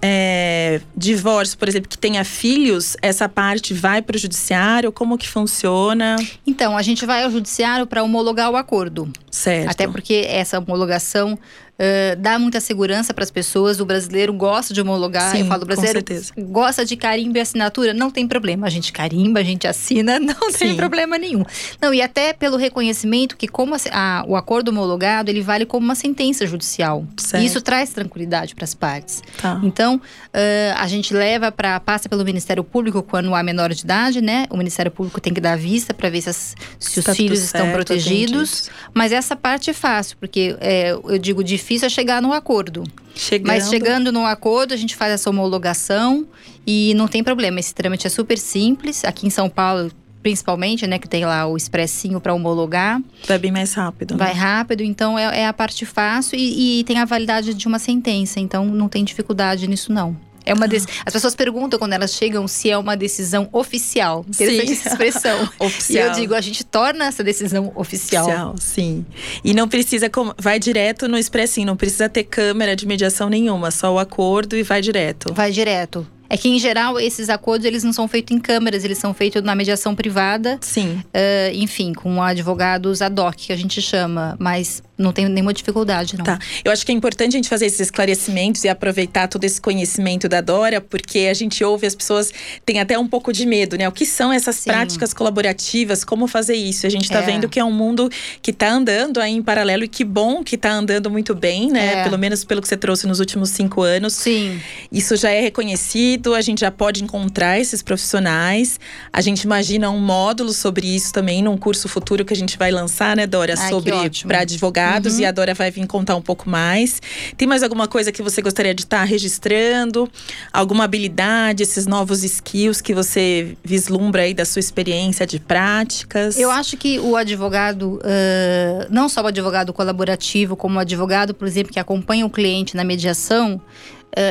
é, 0.05 0.81
divórcio, 0.97 1.57
por 1.57 1.69
exemplo, 1.69 1.87
que 1.87 1.97
tenha 1.97 2.25
filhos, 2.25 2.97
essa 3.01 3.29
parte 3.29 3.73
vai 3.73 4.01
para 4.01 4.17
o 4.17 4.19
judiciário? 4.19 4.91
Como 4.91 5.17
que 5.17 5.29
funciona? 5.29 6.17
Então, 6.45 6.77
a 6.77 6.81
gente 6.81 7.05
vai 7.05 7.23
ao 7.23 7.31
judiciário 7.31 7.87
para 7.87 8.03
homologar 8.03 8.51
o 8.51 8.57
acordo. 8.57 9.09
Certo. 9.31 9.69
Até 9.69 9.87
porque 9.87 10.25
essa 10.27 10.59
homologação 10.59 11.39
ãh, 11.83 12.15
dá 12.17 12.39
muita 12.39 12.59
segurança 12.59 13.13
para 13.13 13.23
as 13.23 13.31
pessoas. 13.31 13.79
O 13.79 13.85
brasileiro 13.85 14.31
gosta 14.33 14.73
de 14.73 14.81
homologar. 14.81 15.31
Sim, 15.31 15.41
Eu 15.41 15.45
falo, 15.47 15.57
o 15.57 15.59
com 15.61 15.67
brasileiro 15.67 15.99
certeza. 15.99 16.31
gosta 16.37 16.85
de 16.85 16.95
carimbo 16.95 17.37
e 17.37 17.41
assinatura. 17.41 17.93
Não 17.93 18.09
tem 18.09 18.27
problema. 18.27 18.67
A 18.67 18.69
gente 18.69 18.91
carimba, 18.93 19.39
a 19.39 19.43
gente 19.43 19.67
assina, 19.67 20.19
não 20.19 20.51
tem 20.51 20.69
Sim. 20.71 20.75
problema 20.75 21.17
nenhum. 21.17 21.43
Não, 21.81 21.93
e 21.93 22.01
até 22.01 22.33
pelo 22.33 22.57
reconhecimento 22.57 23.35
que 23.35 23.47
como 23.47 23.75
a 23.75 23.77
a- 23.91 24.23
o 24.27 24.35
acordo 24.35 24.69
homologado, 24.69 25.29
ele 25.29 25.41
vale 25.41 25.65
como 25.65 25.83
uma 25.85 25.95
sentença 25.95 26.45
judicial. 26.47 27.05
Certo. 27.17 27.43
E 27.43 27.45
isso 27.45 27.61
traz 27.61 27.89
tranquilidade 27.89 28.55
para 28.55 28.63
as 28.63 28.73
partes. 28.73 29.21
Tá. 29.41 29.59
Então, 29.63 29.99
ãh, 30.33 30.75
a 30.77 30.87
gente 30.87 31.13
leva 31.13 31.51
para 31.51 31.79
passa 31.79 32.07
pelo 32.07 32.23
Ministério 32.23 32.63
Público 32.63 33.03
quando 33.03 33.33
há 33.35 33.43
menor 33.43 33.73
de 33.73 33.81
idade, 33.83 34.21
né? 34.21 34.45
O 34.49 34.57
Ministério 34.57 34.91
Público 34.91 35.19
tem 35.19 35.33
que 35.33 35.41
dar 35.41 35.57
vista 35.57 35.93
para 35.93 36.09
ver 36.09 36.21
se, 36.21 36.29
as- 36.29 36.55
se 36.79 36.99
os 36.99 37.05
Tá 37.05 37.13
filhos 37.15 37.39
estão 37.43 37.61
certo, 37.61 37.73
protegidos. 37.73 38.69
Mas 38.93 39.11
essa 39.11 39.35
parte 39.35 39.69
é 39.69 39.73
fácil, 39.73 40.15
porque 40.19 40.55
é, 40.61 40.91
eu 40.91 41.17
digo 41.17 41.43
difícil 41.43 41.72
é 41.81 41.89
chegar 41.89 42.21
no 42.21 42.31
acordo. 42.33 42.83
Chegando. 43.15 43.47
Mas 43.47 43.69
chegando 43.69 44.11
no 44.11 44.25
acordo, 44.25 44.73
a 44.73 44.77
gente 44.77 44.95
faz 44.95 45.13
essa 45.13 45.29
homologação 45.29 46.27
e 46.67 46.93
não 46.95 47.07
tem 47.07 47.23
problema. 47.23 47.59
Esse 47.59 47.73
trâmite 47.73 48.05
é 48.05 48.09
super 48.09 48.37
simples. 48.37 49.03
Aqui 49.05 49.25
em 49.25 49.29
São 49.29 49.49
Paulo, 49.49 49.91
principalmente, 50.21 50.87
né, 50.87 50.97
que 50.99 51.07
tem 51.07 51.25
lá 51.25 51.45
o 51.45 51.55
expressinho 51.57 52.19
para 52.19 52.33
homologar, 52.33 53.01
Vai 53.27 53.37
bem 53.37 53.51
mais 53.51 53.73
rápido. 53.73 54.15
né? 54.15 54.25
vai 54.25 54.33
rápido. 54.33 54.81
Então 54.81 55.17
é, 55.17 55.41
é 55.41 55.47
a 55.47 55.53
parte 55.53 55.85
fácil 55.85 56.37
e, 56.37 56.79
e 56.79 56.83
tem 56.83 56.97
a 56.99 57.05
validade 57.05 57.53
de 57.53 57.67
uma 57.67 57.79
sentença. 57.79 58.39
Então 58.39 58.65
não 58.65 58.87
tem 58.87 59.03
dificuldade 59.03 59.67
nisso 59.67 59.91
não. 59.91 60.15
É 60.45 60.53
uma 60.53 60.67
des... 60.67 60.85
As 61.05 61.13
pessoas 61.13 61.35
perguntam 61.35 61.79
quando 61.79 61.93
elas 61.93 62.13
chegam 62.13 62.47
se 62.47 62.69
é 62.69 62.77
uma 62.77 62.95
decisão 62.95 63.49
oficial. 63.51 64.25
Interessante 64.27 64.67
sim. 64.67 64.73
essa 64.73 64.89
expressão. 64.89 65.49
oficial. 65.59 65.93
E 65.93 65.97
eu 65.97 66.11
digo, 66.11 66.33
a 66.33 66.41
gente 66.41 66.63
torna 66.63 67.05
essa 67.05 67.23
decisão 67.23 67.71
oficial. 67.75 68.25
Oficial, 68.25 68.55
sim. 68.57 69.05
E 69.43 69.53
não 69.53 69.67
precisa, 69.67 70.09
vai 70.37 70.59
direto 70.59 71.07
no 71.07 71.17
expressinho, 71.17 71.67
não 71.67 71.77
precisa 71.77 72.09
ter 72.09 72.23
câmera 72.23 72.75
de 72.75 72.87
mediação 72.87 73.29
nenhuma, 73.29 73.69
só 73.69 73.93
o 73.93 73.99
acordo 73.99 74.55
e 74.55 74.63
vai 74.63 74.81
direto. 74.81 75.33
Vai 75.33 75.51
direto. 75.51 76.07
É 76.33 76.37
que, 76.37 76.49
em 76.49 76.57
geral, 76.57 76.99
esses 76.99 77.29
acordos 77.29 77.63
eles 77.63 77.83
não 77.83 77.93
são 77.93 78.07
feitos 78.07 78.35
em 78.35 78.39
câmaras, 78.39 78.83
eles 78.83 78.97
são 78.97 79.13
feitos 79.13 79.43
na 79.43 79.53
mediação 79.53 79.93
privada. 79.93 80.57
Sim. 80.61 81.03
Uh, 81.13 81.53
enfim, 81.53 81.93
com 81.93 82.23
advogados 82.23 83.03
ad 83.03 83.21
hoc, 83.21 83.35
que 83.35 83.53
a 83.53 83.55
gente 83.55 83.79
chama. 83.79 84.35
Mas 84.39 84.81
não 84.97 85.11
tem 85.11 85.27
nenhuma 85.27 85.53
dificuldade, 85.53 86.17
não. 86.17 86.23
Tá. 86.23 86.39
Eu 86.63 86.71
acho 86.71 86.85
que 86.85 86.91
é 86.91 86.95
importante 86.95 87.33
a 87.33 87.37
gente 87.37 87.49
fazer 87.49 87.65
esses 87.65 87.79
esclarecimentos 87.79 88.63
e 88.63 88.69
aproveitar 88.69 89.27
todo 89.27 89.43
esse 89.43 89.59
conhecimento 89.59 90.29
da 90.29 90.39
Dora, 90.39 90.79
porque 90.79 91.27
a 91.29 91.33
gente 91.33 91.63
ouve 91.63 91.87
as 91.87 91.95
pessoas 91.95 92.31
têm 92.65 92.79
até 92.79 92.97
um 92.97 93.07
pouco 93.07 93.33
de 93.33 93.45
medo, 93.45 93.77
né? 93.77 93.87
O 93.87 93.91
que 93.91 94.05
são 94.05 94.31
essas 94.31 94.55
Sim. 94.55 94.69
práticas 94.69 95.13
colaborativas? 95.13 96.03
Como 96.03 96.27
fazer 96.27 96.55
isso? 96.55 96.85
A 96.85 96.89
gente 96.89 97.03
está 97.03 97.19
é. 97.19 97.25
vendo 97.25 97.49
que 97.49 97.59
é 97.59 97.63
um 97.63 97.71
mundo 97.71 98.09
que 98.41 98.51
está 98.51 98.71
andando 98.71 99.19
aí 99.19 99.33
em 99.33 99.41
paralelo 99.41 99.83
e 99.83 99.87
que 99.87 100.03
bom 100.03 100.43
que 100.43 100.55
está 100.55 100.71
andando 100.71 101.09
muito 101.09 101.33
bem, 101.35 101.71
né? 101.71 102.01
É. 102.01 102.03
Pelo 102.03 102.17
menos 102.17 102.43
pelo 102.43 102.61
que 102.61 102.67
você 102.67 102.77
trouxe 102.77 103.07
nos 103.07 103.19
últimos 103.19 103.49
cinco 103.49 103.81
anos. 103.81 104.13
Sim. 104.13 104.59
Isso 104.91 105.15
já 105.15 105.31
é 105.31 105.41
reconhecido, 105.41 106.22
a 106.33 106.41
gente 106.41 106.61
já 106.61 106.71
pode 106.71 107.03
encontrar 107.03 107.59
esses 107.59 107.81
profissionais. 107.81 108.79
A 109.11 109.19
gente 109.19 109.41
imagina 109.41 109.89
um 109.89 109.99
módulo 109.99 110.53
sobre 110.53 110.87
isso 110.87 111.11
também 111.11 111.41
num 111.41 111.57
curso 111.57 111.89
futuro 111.89 112.23
que 112.23 112.33
a 112.33 112.35
gente 112.35 112.57
vai 112.57 112.71
lançar, 112.71 113.15
né, 113.15 113.25
Dora? 113.25 113.55
Ai, 113.57 113.69
sobre 113.69 113.91
para 114.27 114.39
advogados 114.39 115.15
uhum. 115.15 115.21
e 115.21 115.25
a 115.25 115.31
Dora 115.31 115.53
vai 115.53 115.71
vir 115.71 115.87
contar 115.87 116.15
um 116.15 116.21
pouco 116.21 116.49
mais. 116.49 117.01
Tem 117.35 117.47
mais 117.47 117.63
alguma 117.63 117.87
coisa 117.87 118.11
que 118.11 118.21
você 118.21 118.41
gostaria 118.41 118.73
de 118.73 118.83
estar 118.83 118.99
tá 118.99 119.03
registrando? 119.03 120.09
Alguma 120.51 120.83
habilidade, 120.83 121.63
esses 121.63 121.87
novos 121.87 122.23
skills 122.23 122.81
que 122.81 122.93
você 122.93 123.57
vislumbra 123.63 124.21
aí 124.21 124.33
da 124.33 124.45
sua 124.45 124.59
experiência 124.59 125.25
de 125.25 125.39
práticas? 125.39 126.37
Eu 126.37 126.51
acho 126.51 126.77
que 126.77 126.99
o 126.99 127.15
advogado, 127.15 127.99
uh, 127.99 128.87
não 128.89 129.09
só 129.09 129.21
o 129.21 129.27
advogado 129.27 129.73
colaborativo, 129.73 130.55
como 130.55 130.77
o 130.77 130.79
advogado, 130.79 131.33
por 131.33 131.47
exemplo, 131.47 131.73
que 131.73 131.79
acompanha 131.79 132.25
o 132.25 132.29
cliente 132.29 132.75
na 132.75 132.83
mediação, 132.83 133.61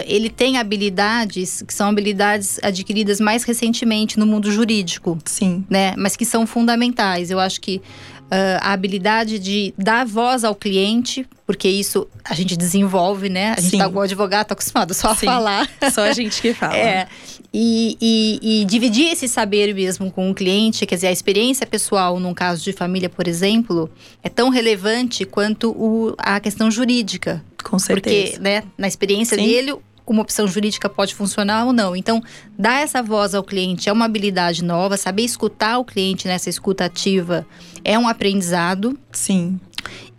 ele 0.07 0.31
tem 0.31 0.59
habilidades 0.59 1.63
que 1.67 1.75
são 1.75 1.89
habilidades 1.89 2.59
adquiridas 2.63 3.21
mais 3.21 3.45
recentemente 3.45 4.19
no 4.19 4.27
mundo 4.27 4.51
jurídico. 4.51 5.19
Sim. 5.25 5.65
Né? 5.69 5.95
Mas 5.97 6.17
que 6.17 6.25
são 6.25 6.47
fundamentais. 6.47 7.31
Eu 7.31 7.41
acho 7.41 7.61
que 7.61 7.81
a 8.63 8.73
habilidade 8.73 9.39
de 9.39 9.75
dar 9.77 10.07
voz 10.07 10.43
ao 10.43 10.55
cliente, 10.55 11.27
porque 11.47 11.69
isso 11.69 12.09
a 12.25 12.33
gente 12.33 12.57
desenvolve, 12.57 13.29
né? 13.29 13.55
A 13.57 13.61
gente 13.61 13.77
tá, 13.77 13.87
o 13.87 14.01
advogado 14.01 14.47
tá 14.47 14.55
acostumado 14.55 14.95
só 14.95 15.11
a 15.11 15.15
Sim. 15.15 15.27
falar. 15.27 15.69
Só 15.93 16.03
a 16.03 16.13
gente 16.13 16.41
que 16.41 16.55
fala. 16.55 16.77
É. 16.77 17.09
E, 17.53 17.99
e, 18.01 18.63
e, 18.63 18.65
dividir 18.65 19.13
esse 19.13 19.29
saber 19.29 19.75
mesmo 19.75 20.11
com 20.11 20.31
o 20.31 20.35
cliente, 20.35 20.87
quer 20.87 20.95
dizer, 20.95 21.09
a 21.09 21.13
experiência 21.13 21.67
pessoal 21.67 22.19
num 22.19 22.33
caso 22.33 22.65
de 22.65 22.73
família, 22.73 23.11
por 23.11 23.29
exemplo, 23.29 23.91
é 24.23 24.31
tão 24.31 24.49
relevante 24.49 25.27
quanto 25.27 25.71
o, 25.71 26.15
a 26.17 26.41
questão 26.41 26.71
jurídica. 26.71 27.45
Com 27.63 27.79
certeza. 27.79 28.33
Porque, 28.33 28.43
né, 28.43 28.63
na 28.79 28.89
experiência 28.89 29.37
Sim. 29.37 29.45
dele, 29.45 29.75
uma 30.07 30.23
opção 30.23 30.47
jurídica 30.47 30.89
pode 30.89 31.15
funcionar 31.15 31.67
ou 31.67 31.73
não. 31.73 31.95
Então, 31.95 32.23
dar 32.59 32.83
essa 32.83 33.03
voz 33.03 33.35
ao 33.35 33.45
cliente 33.45 33.89
é 33.89 33.93
uma 33.93 34.07
habilidade 34.07 34.65
nova, 34.65 34.97
saber 34.97 35.23
escutar 35.23 35.79
o 35.79 35.85
cliente 35.85 36.27
nessa 36.27 36.49
escuta 36.49 36.87
ativa 36.87 37.47
é 37.85 37.99
um 37.99 38.09
aprendizado. 38.09 38.99
Sim. 39.11 39.59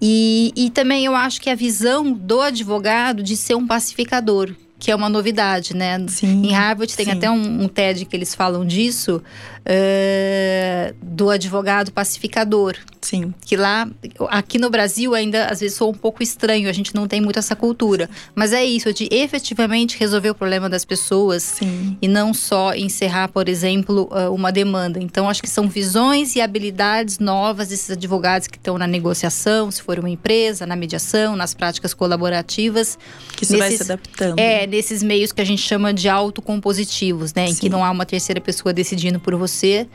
E, 0.01 0.51
e 0.55 0.69
também 0.69 1.05
eu 1.05 1.15
acho 1.15 1.39
que 1.39 1.49
a 1.49 1.55
visão 1.55 2.11
do 2.11 2.41
advogado 2.41 3.23
de 3.23 3.37
ser 3.37 3.55
um 3.55 3.65
pacificador, 3.65 4.53
que 4.77 4.91
é 4.91 4.95
uma 4.95 5.07
novidade, 5.07 5.73
né? 5.73 6.05
Sim, 6.09 6.45
em 6.45 6.51
Harvard 6.51 6.93
tem 6.93 7.05
sim. 7.05 7.11
até 7.11 7.31
um, 7.31 7.63
um, 7.63 7.67
TED 7.69 8.03
que 8.05 8.15
eles 8.15 8.35
falam 8.35 8.65
disso, 8.65 9.23
uh, 9.61 10.95
do 11.01 11.29
advogado 11.29 11.91
pacificador. 11.91 12.75
Sim. 13.03 13.33
Que 13.45 13.57
lá, 13.57 13.87
aqui 14.29 14.57
no 14.57 14.69
Brasil 14.69 15.13
ainda 15.13 15.47
às 15.47 15.59
vezes 15.59 15.75
sou 15.75 15.91
um 15.91 15.93
pouco 15.93 16.23
estranho, 16.23 16.69
a 16.69 16.71
gente 16.71 16.95
não 16.95 17.05
tem 17.05 17.19
muito 17.19 17.37
essa 17.37 17.55
cultura. 17.55 18.09
Mas 18.33 18.53
é 18.53 18.63
isso, 18.63 18.93
de 18.93 19.09
efetivamente 19.11 19.97
resolver 19.99 20.29
o 20.29 20.35
problema 20.35 20.69
das 20.69 20.85
pessoas 20.85 21.43
Sim. 21.43 21.97
e 22.01 22.07
não 22.07 22.33
só 22.33 22.73
encerrar, 22.73 23.27
por 23.27 23.49
exemplo, 23.49 24.09
uma 24.31 24.51
demanda. 24.51 24.99
Então 25.01 25.29
acho 25.29 25.41
que 25.41 25.49
são 25.49 25.67
visões 25.67 26.35
e 26.35 26.41
habilidades 26.41 27.19
novas 27.19 27.67
desses 27.67 27.91
advogados 27.91 28.47
que 28.47 28.57
estão 28.57 28.77
na 28.77 28.87
negociação, 28.87 29.69
se 29.69 29.81
for 29.81 29.99
uma 29.99 30.09
empresa, 30.09 30.65
na 30.65 30.75
mediação, 30.75 31.35
nas 31.35 31.53
práticas 31.53 31.93
colaborativas. 31.93 32.97
Que 33.35 33.43
isso 33.43 33.53
nesses, 33.53 33.67
vai 33.67 33.77
se 33.77 33.83
adaptando. 33.83 34.39
É, 34.39 34.65
nesses 34.65 35.03
meios 35.03 35.33
que 35.33 35.41
a 35.41 35.45
gente 35.45 35.61
chama 35.61 35.93
de 35.93 36.07
autocompositivos, 36.07 37.33
né? 37.33 37.47
Sim. 37.47 37.51
Em 37.51 37.55
que 37.55 37.69
não 37.69 37.83
há 37.83 37.91
uma 37.91 38.05
terceira 38.05 38.39
pessoa 38.39 38.71
decidindo 38.71 39.19
por 39.19 39.35
você, 39.35 39.87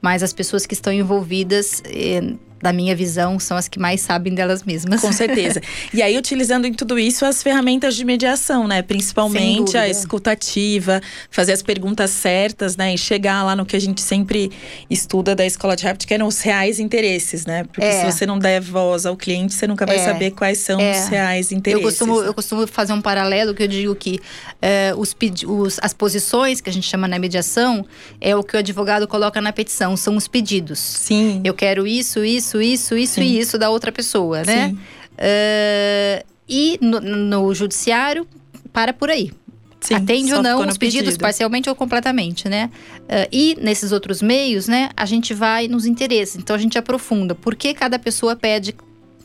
mas 0.00 0.22
as 0.22 0.32
pessoas 0.32 0.66
que 0.66 0.74
estão 0.74 0.92
envolvidas 0.92 1.82
eh, 1.84 2.34
da 2.60 2.72
minha 2.72 2.94
visão, 2.94 3.38
são 3.38 3.56
as 3.56 3.68
que 3.68 3.78
mais 3.78 4.00
sabem 4.00 4.34
delas 4.34 4.62
mesmas. 4.62 5.00
Com 5.00 5.12
certeza. 5.12 5.60
e 5.94 6.02
aí, 6.02 6.16
utilizando 6.16 6.66
em 6.66 6.72
tudo 6.72 6.98
isso 6.98 7.24
as 7.24 7.42
ferramentas 7.42 7.94
de 7.94 8.04
mediação, 8.04 8.66
né? 8.66 8.82
Principalmente 8.82 9.76
a 9.76 9.88
escutativa, 9.88 11.00
fazer 11.30 11.52
as 11.52 11.62
perguntas 11.62 12.10
certas, 12.10 12.76
né? 12.76 12.94
E 12.94 12.98
chegar 12.98 13.44
lá 13.44 13.54
no 13.54 13.64
que 13.64 13.76
a 13.76 13.80
gente 13.80 14.00
sempre 14.00 14.50
estuda 14.90 15.34
da 15.34 15.46
escola 15.46 15.76
de 15.76 15.84
Harvard, 15.84 16.06
que 16.06 16.14
eram 16.14 16.26
os 16.26 16.40
reais 16.40 16.80
interesses, 16.80 17.46
né? 17.46 17.64
Porque 17.64 17.84
é. 17.84 18.00
se 18.00 18.12
você 18.12 18.26
não 18.26 18.38
der 18.38 18.60
voz 18.60 19.06
ao 19.06 19.16
cliente, 19.16 19.54
você 19.54 19.66
nunca 19.66 19.86
vai 19.86 19.96
é. 19.96 20.04
saber 20.04 20.32
quais 20.32 20.58
são 20.58 20.80
é. 20.80 20.92
os 20.92 21.08
reais 21.08 21.52
interesses. 21.52 21.82
Eu 21.82 21.88
costumo, 21.88 22.22
eu 22.22 22.34
costumo 22.34 22.66
fazer 22.66 22.92
um 22.92 23.00
paralelo 23.00 23.54
que 23.54 23.62
eu 23.62 23.68
digo 23.68 23.94
que 23.94 24.20
eh, 24.60 24.92
os, 24.96 25.14
os, 25.46 25.78
as 25.82 25.92
posições 25.92 26.60
que 26.60 26.68
a 26.68 26.72
gente 26.72 26.86
chama 26.86 27.06
na 27.06 27.18
mediação 27.18 27.84
é 28.20 28.34
o 28.34 28.42
que 28.42 28.56
o 28.56 28.58
advogado 28.58 29.06
coloca 29.06 29.40
na 29.40 29.52
petição, 29.52 29.96
são 29.96 30.16
os 30.16 30.26
pedidos. 30.26 30.78
Sim. 30.78 31.40
Eu 31.44 31.54
quero 31.54 31.86
isso, 31.86 32.24
isso 32.24 32.47
isso, 32.48 32.62
isso, 32.62 32.96
isso 32.96 33.14
Sim. 33.14 33.22
e 33.22 33.38
isso 33.38 33.58
da 33.58 33.70
outra 33.70 33.92
pessoa, 33.92 34.42
né? 34.42 34.74
Uh, 35.14 36.24
e 36.48 36.78
no, 36.80 37.00
no, 37.00 37.54
judiciário, 37.54 38.26
para 38.72 38.92
por 38.92 39.10
aí. 39.10 39.32
Sim, 39.80 39.94
Atende 39.94 40.34
ou 40.34 40.42
não 40.42 40.66
os 40.66 40.76
pedidos, 40.76 41.10
pedido. 41.10 41.22
parcialmente 41.22 41.68
ou 41.68 41.74
completamente, 41.74 42.48
né? 42.48 42.70
Uh, 43.02 43.28
e 43.30 43.56
nesses 43.60 43.92
outros 43.92 44.22
meios, 44.22 44.66
né, 44.66 44.90
a 44.96 45.04
gente 45.04 45.34
vai 45.34 45.68
nos 45.68 45.86
interesses. 45.86 46.36
Então 46.36 46.56
a 46.56 46.58
gente 46.58 46.78
aprofunda. 46.78 47.34
Por 47.34 47.54
que 47.54 47.74
cada 47.74 47.98
pessoa 47.98 48.34
pede 48.34 48.74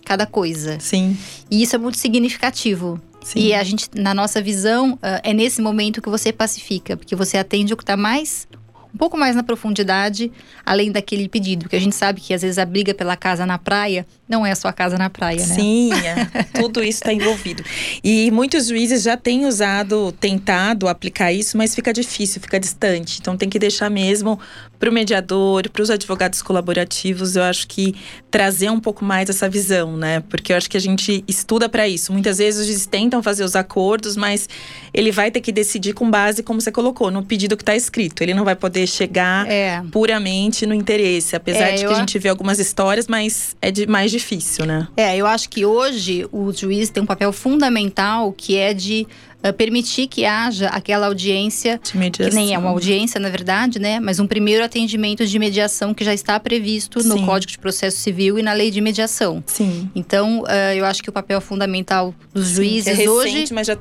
cada 0.06 0.26
coisa? 0.26 0.80
Sim. 0.80 1.18
E 1.50 1.64
isso 1.64 1.76
é 1.76 1.80
muito 1.80 1.98
significativo. 1.98 3.02
Sim. 3.24 3.40
E 3.40 3.54
a 3.54 3.64
gente, 3.64 3.90
na 3.96 4.14
nossa 4.14 4.42
visão, 4.42 4.94
uh, 4.96 5.00
é 5.24 5.34
nesse 5.34 5.62
momento 5.62 6.02
que 6.02 6.10
você 6.10 6.32
pacifica, 6.32 6.98
porque 6.98 7.16
você 7.16 7.38
atende 7.38 7.74
o 7.74 7.78
que 7.78 7.84
está 7.84 7.96
mais 7.96 8.48
um 8.94 8.98
pouco 8.98 9.18
mais 9.18 9.36
na 9.36 9.42
profundidade, 9.42 10.32
além 10.66 10.92
daquele 10.92 11.28
pedido, 11.28 11.68
que 11.68 11.76
a 11.76 11.80
gente 11.80 11.96
sabe 11.96 12.22
que 12.22 12.34
às 12.34 12.42
vezes 12.42 12.58
a 12.58 12.66
briga 12.66 12.94
pela 12.94 13.18
casa 13.18 13.46
na 13.46 13.58
praia 13.58 14.06
não 14.30 14.46
é 14.46 14.54
só 14.54 14.68
a 14.68 14.74
casa 14.74 14.98
na 14.98 15.10
praia, 15.10 15.46
né? 15.46 15.56
Sim, 15.56 15.92
é. 16.06 16.44
tudo 16.60 16.84
isso 16.84 17.00
está 17.00 17.12
envolvido. 17.12 17.64
E 18.04 18.30
muitos 18.32 18.68
juízes 18.68 19.04
já 19.04 19.18
têm 19.18 19.46
usado, 19.46 20.12
tentado 20.14 20.88
aplicar 20.88 21.32
isso, 21.32 21.58
mas 21.58 21.74
fica 21.74 21.92
difícil, 21.92 22.42
fica 22.42 22.60
distante. 22.60 23.20
Então 23.20 23.36
tem 23.36 23.50
que 23.50 23.60
deixar 23.60 23.90
mesmo 23.90 24.40
para 24.80 24.90
o 24.90 24.94
mediador, 24.94 25.70
para 25.70 25.82
os 25.82 25.90
advogados 25.90 26.42
colaborativos, 26.42 27.38
eu 27.38 27.44
acho 27.44 27.66
que 27.68 27.96
trazer 28.30 28.70
um 28.70 28.82
pouco 28.82 29.06
mais 29.06 29.30
essa 29.30 29.48
visão, 29.48 29.96
né? 29.96 30.20
Porque 30.28 30.52
eu 30.52 30.58
acho 30.58 30.70
que 30.70 30.76
a 30.76 30.80
gente 30.80 31.24
estuda 31.26 31.70
para 31.70 31.88
isso. 31.88 32.12
Muitas 32.12 32.38
vezes 32.38 32.60
os 32.60 32.68
juízes 32.68 32.86
tentam 32.86 33.24
fazer 33.24 33.46
os 33.46 33.56
acordos, 33.56 34.18
mas 34.18 34.50
ele 34.94 35.10
vai 35.10 35.32
ter 35.32 35.40
que 35.40 35.54
decidir 35.54 35.94
com 35.94 36.12
base, 36.12 36.44
como 36.44 36.60
você 36.60 36.70
colocou, 36.72 37.10
no 37.10 37.24
pedido 37.24 37.56
que 37.56 37.64
está 37.64 37.76
escrito. 37.76 38.22
Ele 38.22 38.34
não 38.34 38.44
vai 38.44 38.56
poder 38.56 38.83
chegar 38.88 39.50
é. 39.50 39.82
puramente 39.92 40.66
no 40.66 40.74
interesse, 40.74 41.36
apesar 41.36 41.70
é, 41.70 41.76
de 41.76 41.86
que 41.86 41.92
a 41.92 41.96
gente 41.96 42.18
vê 42.20 42.30
algumas 42.30 42.60
histórias, 42.60 43.08
mas 43.08 43.56
é 43.62 43.72
de 43.72 43.88
mais 43.88 44.12
difícil, 44.12 44.66
né? 44.66 44.88
É, 44.96 45.16
eu 45.18 45.26
acho 45.26 45.50
que 45.50 45.66
hoje 45.66 46.28
o 46.32 46.52
juiz 46.52 46.90
tem 46.90 47.02
um 47.04 47.06
papel 47.06 47.32
fundamental 47.34 48.32
que 48.32 48.58
é 48.58 48.74
de 48.74 49.08
uh, 49.44 49.54
permitir 49.54 50.08
que 50.08 50.26
haja 50.26 50.68
aquela 50.68 51.08
audiência, 51.08 51.80
que 51.80 51.98
nem 52.34 52.54
é 52.54 52.58
uma 52.58 52.70
audiência, 52.70 53.20
na 53.20 53.30
verdade, 53.30 53.80
né? 53.80 54.00
Mas 54.00 54.20
um 54.20 54.28
primeiro 54.28 54.64
atendimento 54.64 55.26
de 55.26 55.38
mediação 55.38 55.94
que 55.94 56.04
já 56.04 56.14
está 56.14 56.40
previsto 56.40 57.02
Sim. 57.02 57.10
no 57.10 57.26
Código 57.26 57.52
de 57.52 57.60
Processo 57.60 57.98
Civil 57.98 58.40
e 58.40 58.44
na 58.44 58.54
Lei 58.54 58.72
de 58.72 58.80
Mediação. 58.82 59.44
Sim. 59.46 59.90
Então, 59.94 60.42
uh, 60.42 60.74
eu 60.76 60.86
acho 60.86 61.04
que 61.04 61.10
o 61.10 61.14
papel 61.14 61.42
fundamental 61.42 62.14
dos 62.34 62.48
Sim, 62.48 62.56
juízes 62.56 62.88
é 62.88 62.94
recente, 62.94 63.10
hoje. 63.10 63.54
Mas 63.54 63.68
já 63.68 63.78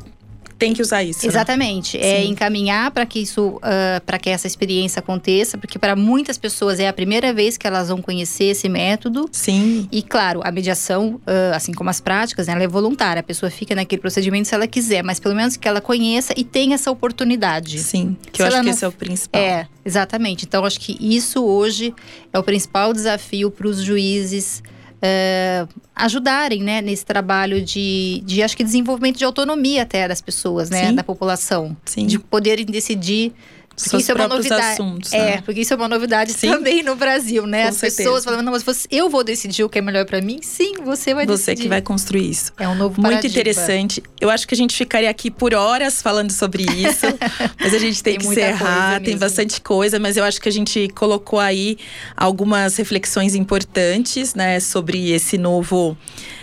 tem 0.59 0.73
que 0.73 0.83
usar 0.83 1.03
isso. 1.03 1.25
Né? 1.25 1.29
Exatamente. 1.29 1.99
Né? 1.99 2.05
É 2.05 2.25
encaminhar 2.25 2.91
para 2.91 3.05
que 3.07 3.21
isso, 3.21 3.57
uh, 3.57 4.01
para 4.05 4.19
que 4.19 4.31
essa 4.31 4.47
experiência 4.47 5.01
aconteça, 5.01 5.59
porque 5.59 5.79
para 5.79 5.97
muitas 5.97 6.39
pessoas 6.39 6.79
é 6.79 6.89
a 6.89 6.93
primeira 6.93 7.33
vez 7.33 7.57
que 7.57 7.67
elas 7.67 7.89
vão 7.89 8.01
conhecer 8.01 8.45
esse 8.45 8.69
método. 8.69 9.29
Sim. 9.33 9.89
E 9.91 10.03
claro, 10.03 10.41
a 10.45 10.51
mediação, 10.51 11.21
uh, 11.27 11.55
assim 11.55 11.73
como 11.73 11.91
as 11.91 12.01
práticas, 12.01 12.47
né, 12.47 12.55
ela 12.55 12.63
é 12.63 12.69
voluntária. 12.69 13.21
A 13.21 13.23
pessoa 13.23 13.51
fica 13.51 13.75
naquele 13.75 14.01
procedimento 14.01 14.49
se 14.49 14.55
ela 14.55 14.67
quiser, 14.67 15.03
mas 15.03 15.19
pelo 15.19 15.35
menos 15.35 15.57
que 15.57 15.67
ela 15.67 15.81
conheça 15.81 16.33
e 16.37 16.45
tenha 16.45 16.75
essa 16.75 16.91
oportunidade. 16.91 17.79
Sim. 17.81 18.17
Que 18.31 18.39
se 18.39 18.43
eu 18.43 18.47
acho 18.47 18.57
que 18.59 18.63
não... 18.63 18.73
esse 18.73 18.85
é 18.85 18.89
o 18.89 18.93
principal. 18.93 19.41
É, 19.41 19.67
exatamente. 19.85 20.45
Então 20.45 20.65
acho 20.65 20.81
que 20.81 20.97
isso 21.01 21.45
hoje 21.45 21.95
é 22.33 22.39
o 22.39 22.43
principal 22.43 22.93
desafio 22.93 23.51
para 23.51 23.67
os 23.67 23.83
juízes 23.83 24.63
uh, 25.03 25.69
ajudarem, 25.95 26.63
né, 26.63 26.81
nesse 26.81 27.05
trabalho 27.05 27.63
de, 27.63 28.23
de, 28.25 28.43
acho 28.43 28.57
que 28.57 28.65
desenvolvimento 28.65 29.19
de 29.19 29.25
autonomia 29.25 29.83
até 29.83 30.07
das 30.07 30.21
pessoas, 30.21 30.71
né, 30.71 30.89
Sim. 30.89 30.95
da 30.95 31.03
população, 31.03 31.77
Sim. 31.85 32.07
de 32.07 32.19
poderem 32.19 32.65
decidir 32.65 33.33
porque 33.75 33.91
Seus 33.91 34.03
isso 34.03 34.13
é 34.13 34.15
uma 34.15 34.29
novidade. 34.29 34.63
assuntos, 34.73 35.13
é, 35.13 35.19
né? 35.37 35.43
porque 35.43 35.61
isso 35.61 35.73
é 35.73 35.77
uma 35.77 35.89
novidade 35.89 36.33
Sim. 36.33 36.51
também 36.51 36.83
no 36.83 36.95
Brasil, 36.95 37.47
né? 37.47 37.63
Com 37.65 37.69
As 37.71 37.77
certeza. 37.77 37.97
pessoas 38.03 38.25
falando, 38.25 38.43
não, 38.43 38.53
mas 38.53 38.63
você, 38.63 38.87
eu 38.91 39.09
vou 39.09 39.25
decidir 39.25 39.65
o 39.65 39.69
que 39.69 39.79
é 39.79 39.83
melhor 39.83 40.05
para 40.05 40.21
mim. 40.21 40.39
Sim, 40.43 40.75
você 40.85 41.15
vai 41.15 41.27
Você 41.27 41.53
decidir. 41.53 41.63
que 41.63 41.69
vai 41.69 41.81
construir 41.81 42.29
isso. 42.31 42.53
É 42.59 42.69
um 42.69 42.75
novo 42.75 43.01
Muito 43.01 43.11
paradigma. 43.11 43.31
interessante. 43.41 44.03
Eu 44.21 44.31
acho 44.31 44.47
que 44.47 44.55
a 44.55 44.57
gente 44.57 44.77
ficaria 44.77 45.09
aqui 45.11 45.31
por 45.31 45.55
horas 45.55 46.03
falando 46.03 46.31
sobre 46.31 46.65
isso, 46.65 47.07
mas 47.59 47.75
a 47.75 47.79
gente 47.79 48.03
tem, 48.03 48.19
Tem 48.19 48.21
que 48.21 48.27
encerrar, 48.33 49.01
tem 49.01 49.17
bastante 49.17 49.61
coisa, 49.61 49.99
mas 49.99 50.17
eu 50.17 50.25
acho 50.25 50.41
que 50.41 50.49
a 50.49 50.53
gente 50.53 50.89
colocou 50.95 51.41
aí 51.41 51.79
algumas 52.17 52.77
reflexões 52.77 53.35
importantes, 53.35 54.35
né, 54.35 54.61
sobre 54.61 55.11
esse 55.13 55.39
novo 55.39 55.97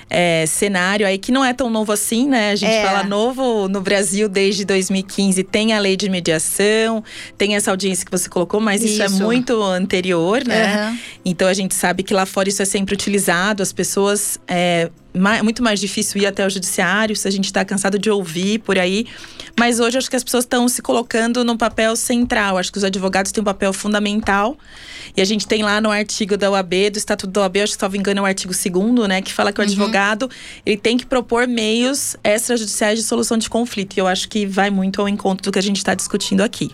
é, 0.10 0.46
cenário 0.48 1.06
aí, 1.06 1.18
que 1.18 1.32
não 1.32 1.44
é 1.46 1.54
tão 1.54 1.70
novo 1.70 1.92
assim, 1.92 2.28
né? 2.28 2.52
A 2.52 2.56
gente 2.56 2.72
É. 2.74 2.84
fala 2.84 3.04
novo 3.04 3.68
no 3.68 3.80
Brasil 3.82 4.28
desde 4.28 4.66
2015, 4.66 5.44
tem 5.44 5.74
a 5.74 5.80
lei 5.80 5.96
de 5.96 6.10
mediação, 6.10 7.04
tem 7.38 7.56
essa 7.56 7.72
audiência 7.72 8.06
que 8.06 8.12
você 8.12 8.28
colocou, 8.30 8.60
mas 8.60 8.84
isso, 8.84 9.02
é 9.02 9.06
Isso. 9.06 9.24
muito 9.24 9.62
anterior, 9.62 10.44
né? 10.46 10.74
Aham. 10.76 10.98
Então 11.26 11.48
a 11.48 11.54
gente 11.54 11.76
sabe 11.76 12.02
que 12.04 12.14
lá 12.14 12.26
fora 12.26 12.50
isso 12.50 12.62
é 12.62 12.66
sempre 12.66 12.94
utilizado, 12.94 13.62
as 13.62 13.72
pessoas. 13.72 14.40
É 14.48 14.90
ma- 15.14 15.42
muito 15.44 15.64
mais 15.64 15.80
difícil 15.80 16.22
ir 16.22 16.26
até 16.26 16.46
o 16.46 16.50
judiciário, 16.50 17.16
se 17.16 17.28
a 17.28 17.32
gente 17.32 17.46
está 17.46 17.64
cansado 17.66 17.98
de 17.98 18.10
ouvir 18.10 18.60
por 18.60 18.78
aí. 18.78 19.06
Mas 19.60 19.80
hoje 19.80 19.98
acho 19.98 20.10
que 20.10 20.16
as 20.16 20.24
pessoas 20.24 20.44
estão 20.44 20.68
se 20.70 20.82
colocando 20.82 21.44
no 21.44 21.58
papel 21.58 21.96
central. 21.96 22.58
Acho 22.58 22.72
que 22.72 22.78
os 22.78 22.84
advogados 22.84 23.32
têm 23.32 23.42
um 23.42 23.46
papel 23.46 23.74
fundamental. 23.74 24.58
E 25.18 25.22
a 25.22 25.26
gente 25.26 25.48
tem 25.48 25.64
lá 25.64 25.82
no 25.82 25.90
artigo 25.92 26.38
da 26.38 26.50
OAB, 26.52 26.92
do 26.92 26.98
Estatuto 26.98 27.32
da 27.34 27.42
OAB, 27.42 27.58
acho 27.58 27.74
que, 27.74 27.80
se 27.80 27.84
não 27.84 27.90
me 27.90 27.98
engano, 27.98 28.20
é 28.20 28.24
o 28.24 28.26
artigo 28.26 28.54
2 28.54 29.08
né? 29.08 29.22
Que 29.22 29.34
fala 29.34 29.52
que 29.52 29.60
o 29.60 29.64
advogado 29.64 30.30
ele 30.66 30.78
tem 30.78 30.98
que 30.98 31.06
propor 31.06 31.48
meios 31.48 32.16
extrajudiciais 32.24 33.00
de 33.00 33.04
solução 33.06 33.38
de 33.38 33.50
conflito. 33.50 33.98
E 33.98 34.00
eu 34.00 34.08
acho 34.08 34.30
que 34.30 34.46
vai 34.46 34.70
muito 34.70 35.02
ao 35.02 35.10
encontro 35.10 35.44
do 35.44 35.52
que 35.52 35.60
a 35.60 35.64
gente 35.64 35.78
está 35.78 35.94
discutindo 35.94 36.42
aqui. 36.42 36.72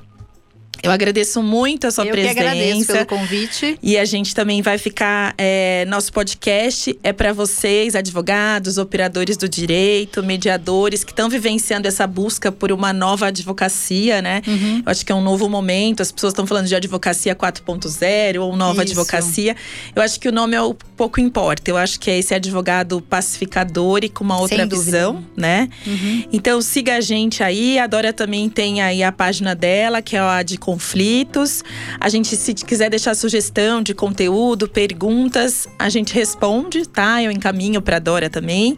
Eu 0.85 0.91
agradeço 0.91 1.41
muito 1.41 1.87
a 1.87 1.91
sua 1.91 2.05
eu 2.05 2.11
presença. 2.11 2.39
agradeço 2.39 2.93
pelo 2.93 3.05
convite. 3.05 3.77
E 3.81 3.97
a 3.97 4.05
gente 4.05 4.33
também 4.33 4.61
vai 4.61 4.77
ficar. 4.77 5.33
é, 5.37 5.85
nosso 5.85 6.11
podcast 6.11 6.97
é 7.03 7.11
para 7.11 7.33
vocês, 7.33 7.95
advogados, 7.95 8.77
operadores 8.77 9.37
do 9.37 9.47
direito, 9.47 10.23
mediadores 10.23 11.03
que 11.03 11.11
estão 11.11 11.29
vivenciando 11.29 11.87
essa 11.87 12.05
busca 12.07 12.51
por 12.51 12.71
uma 12.71 12.93
nova 12.93 13.27
advocacia, 13.27 14.21
né? 14.21 14.41
Uhum. 14.47 14.83
Eu 14.85 14.91
acho 14.91 15.05
que 15.05 15.11
é 15.11 15.15
um 15.15 15.21
novo 15.21 15.49
momento. 15.49 16.01
As 16.01 16.11
pessoas 16.11 16.31
estão 16.31 16.45
falando 16.45 16.67
de 16.67 16.75
advocacia 16.75 17.35
4.0 17.35 18.41
ou 18.41 18.55
nova 18.55 18.83
Isso. 18.83 18.93
advocacia. 18.93 19.55
Eu 19.95 20.01
acho 20.01 20.19
que 20.19 20.27
o 20.27 20.31
nome 20.31 20.55
é 20.55 20.61
o 20.61 20.73
pouco 20.73 21.19
importa. 21.19 21.69
Eu 21.69 21.77
acho 21.77 21.99
que 21.99 22.09
é 22.09 22.17
esse 22.17 22.33
advogado 22.33 23.01
pacificador 23.01 23.99
e 24.03 24.09
com 24.09 24.23
uma 24.23 24.39
outra 24.39 24.65
visão, 24.65 25.23
né? 25.35 25.69
Uhum. 25.85 26.23
Então 26.31 26.61
siga 26.61 26.95
a 26.95 27.01
gente 27.01 27.43
aí. 27.43 27.79
A 27.79 27.87
Dora 27.87 28.13
também 28.13 28.49
tem 28.49 28.81
aí 28.81 29.03
a 29.03 29.11
página 29.11 29.55
dela, 29.55 30.01
que 30.01 30.15
é 30.15 30.19
a 30.19 30.43
de 30.43 30.57
conflitos. 30.75 31.63
A 31.99 32.09
gente, 32.09 32.35
se 32.35 32.53
quiser 32.53 32.89
deixar 32.89 33.15
sugestão 33.15 33.81
de 33.81 33.93
conteúdo, 33.93 34.67
perguntas, 34.67 35.67
a 35.79 35.87
gente 35.89 36.13
responde, 36.13 36.85
tá? 36.85 37.23
Eu 37.23 37.31
encaminho 37.31 37.81
pra 37.81 37.97
Dora 37.97 38.29
também. 38.29 38.77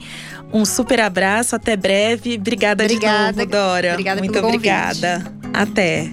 Um 0.53 0.63
super 0.63 0.99
abraço, 0.99 1.55
até 1.55 1.75
breve. 1.75 2.35
Obrigada, 2.35 2.83
Obrigada. 2.83 3.33
de 3.33 3.39
novo, 3.39 3.51
Dora. 3.51 3.91
Obrigada 3.91 4.19
Muito 4.21 4.31
pelo 4.33 4.45
convite. 4.45 4.69
obrigada. 4.69 5.33
Até. 5.53 6.09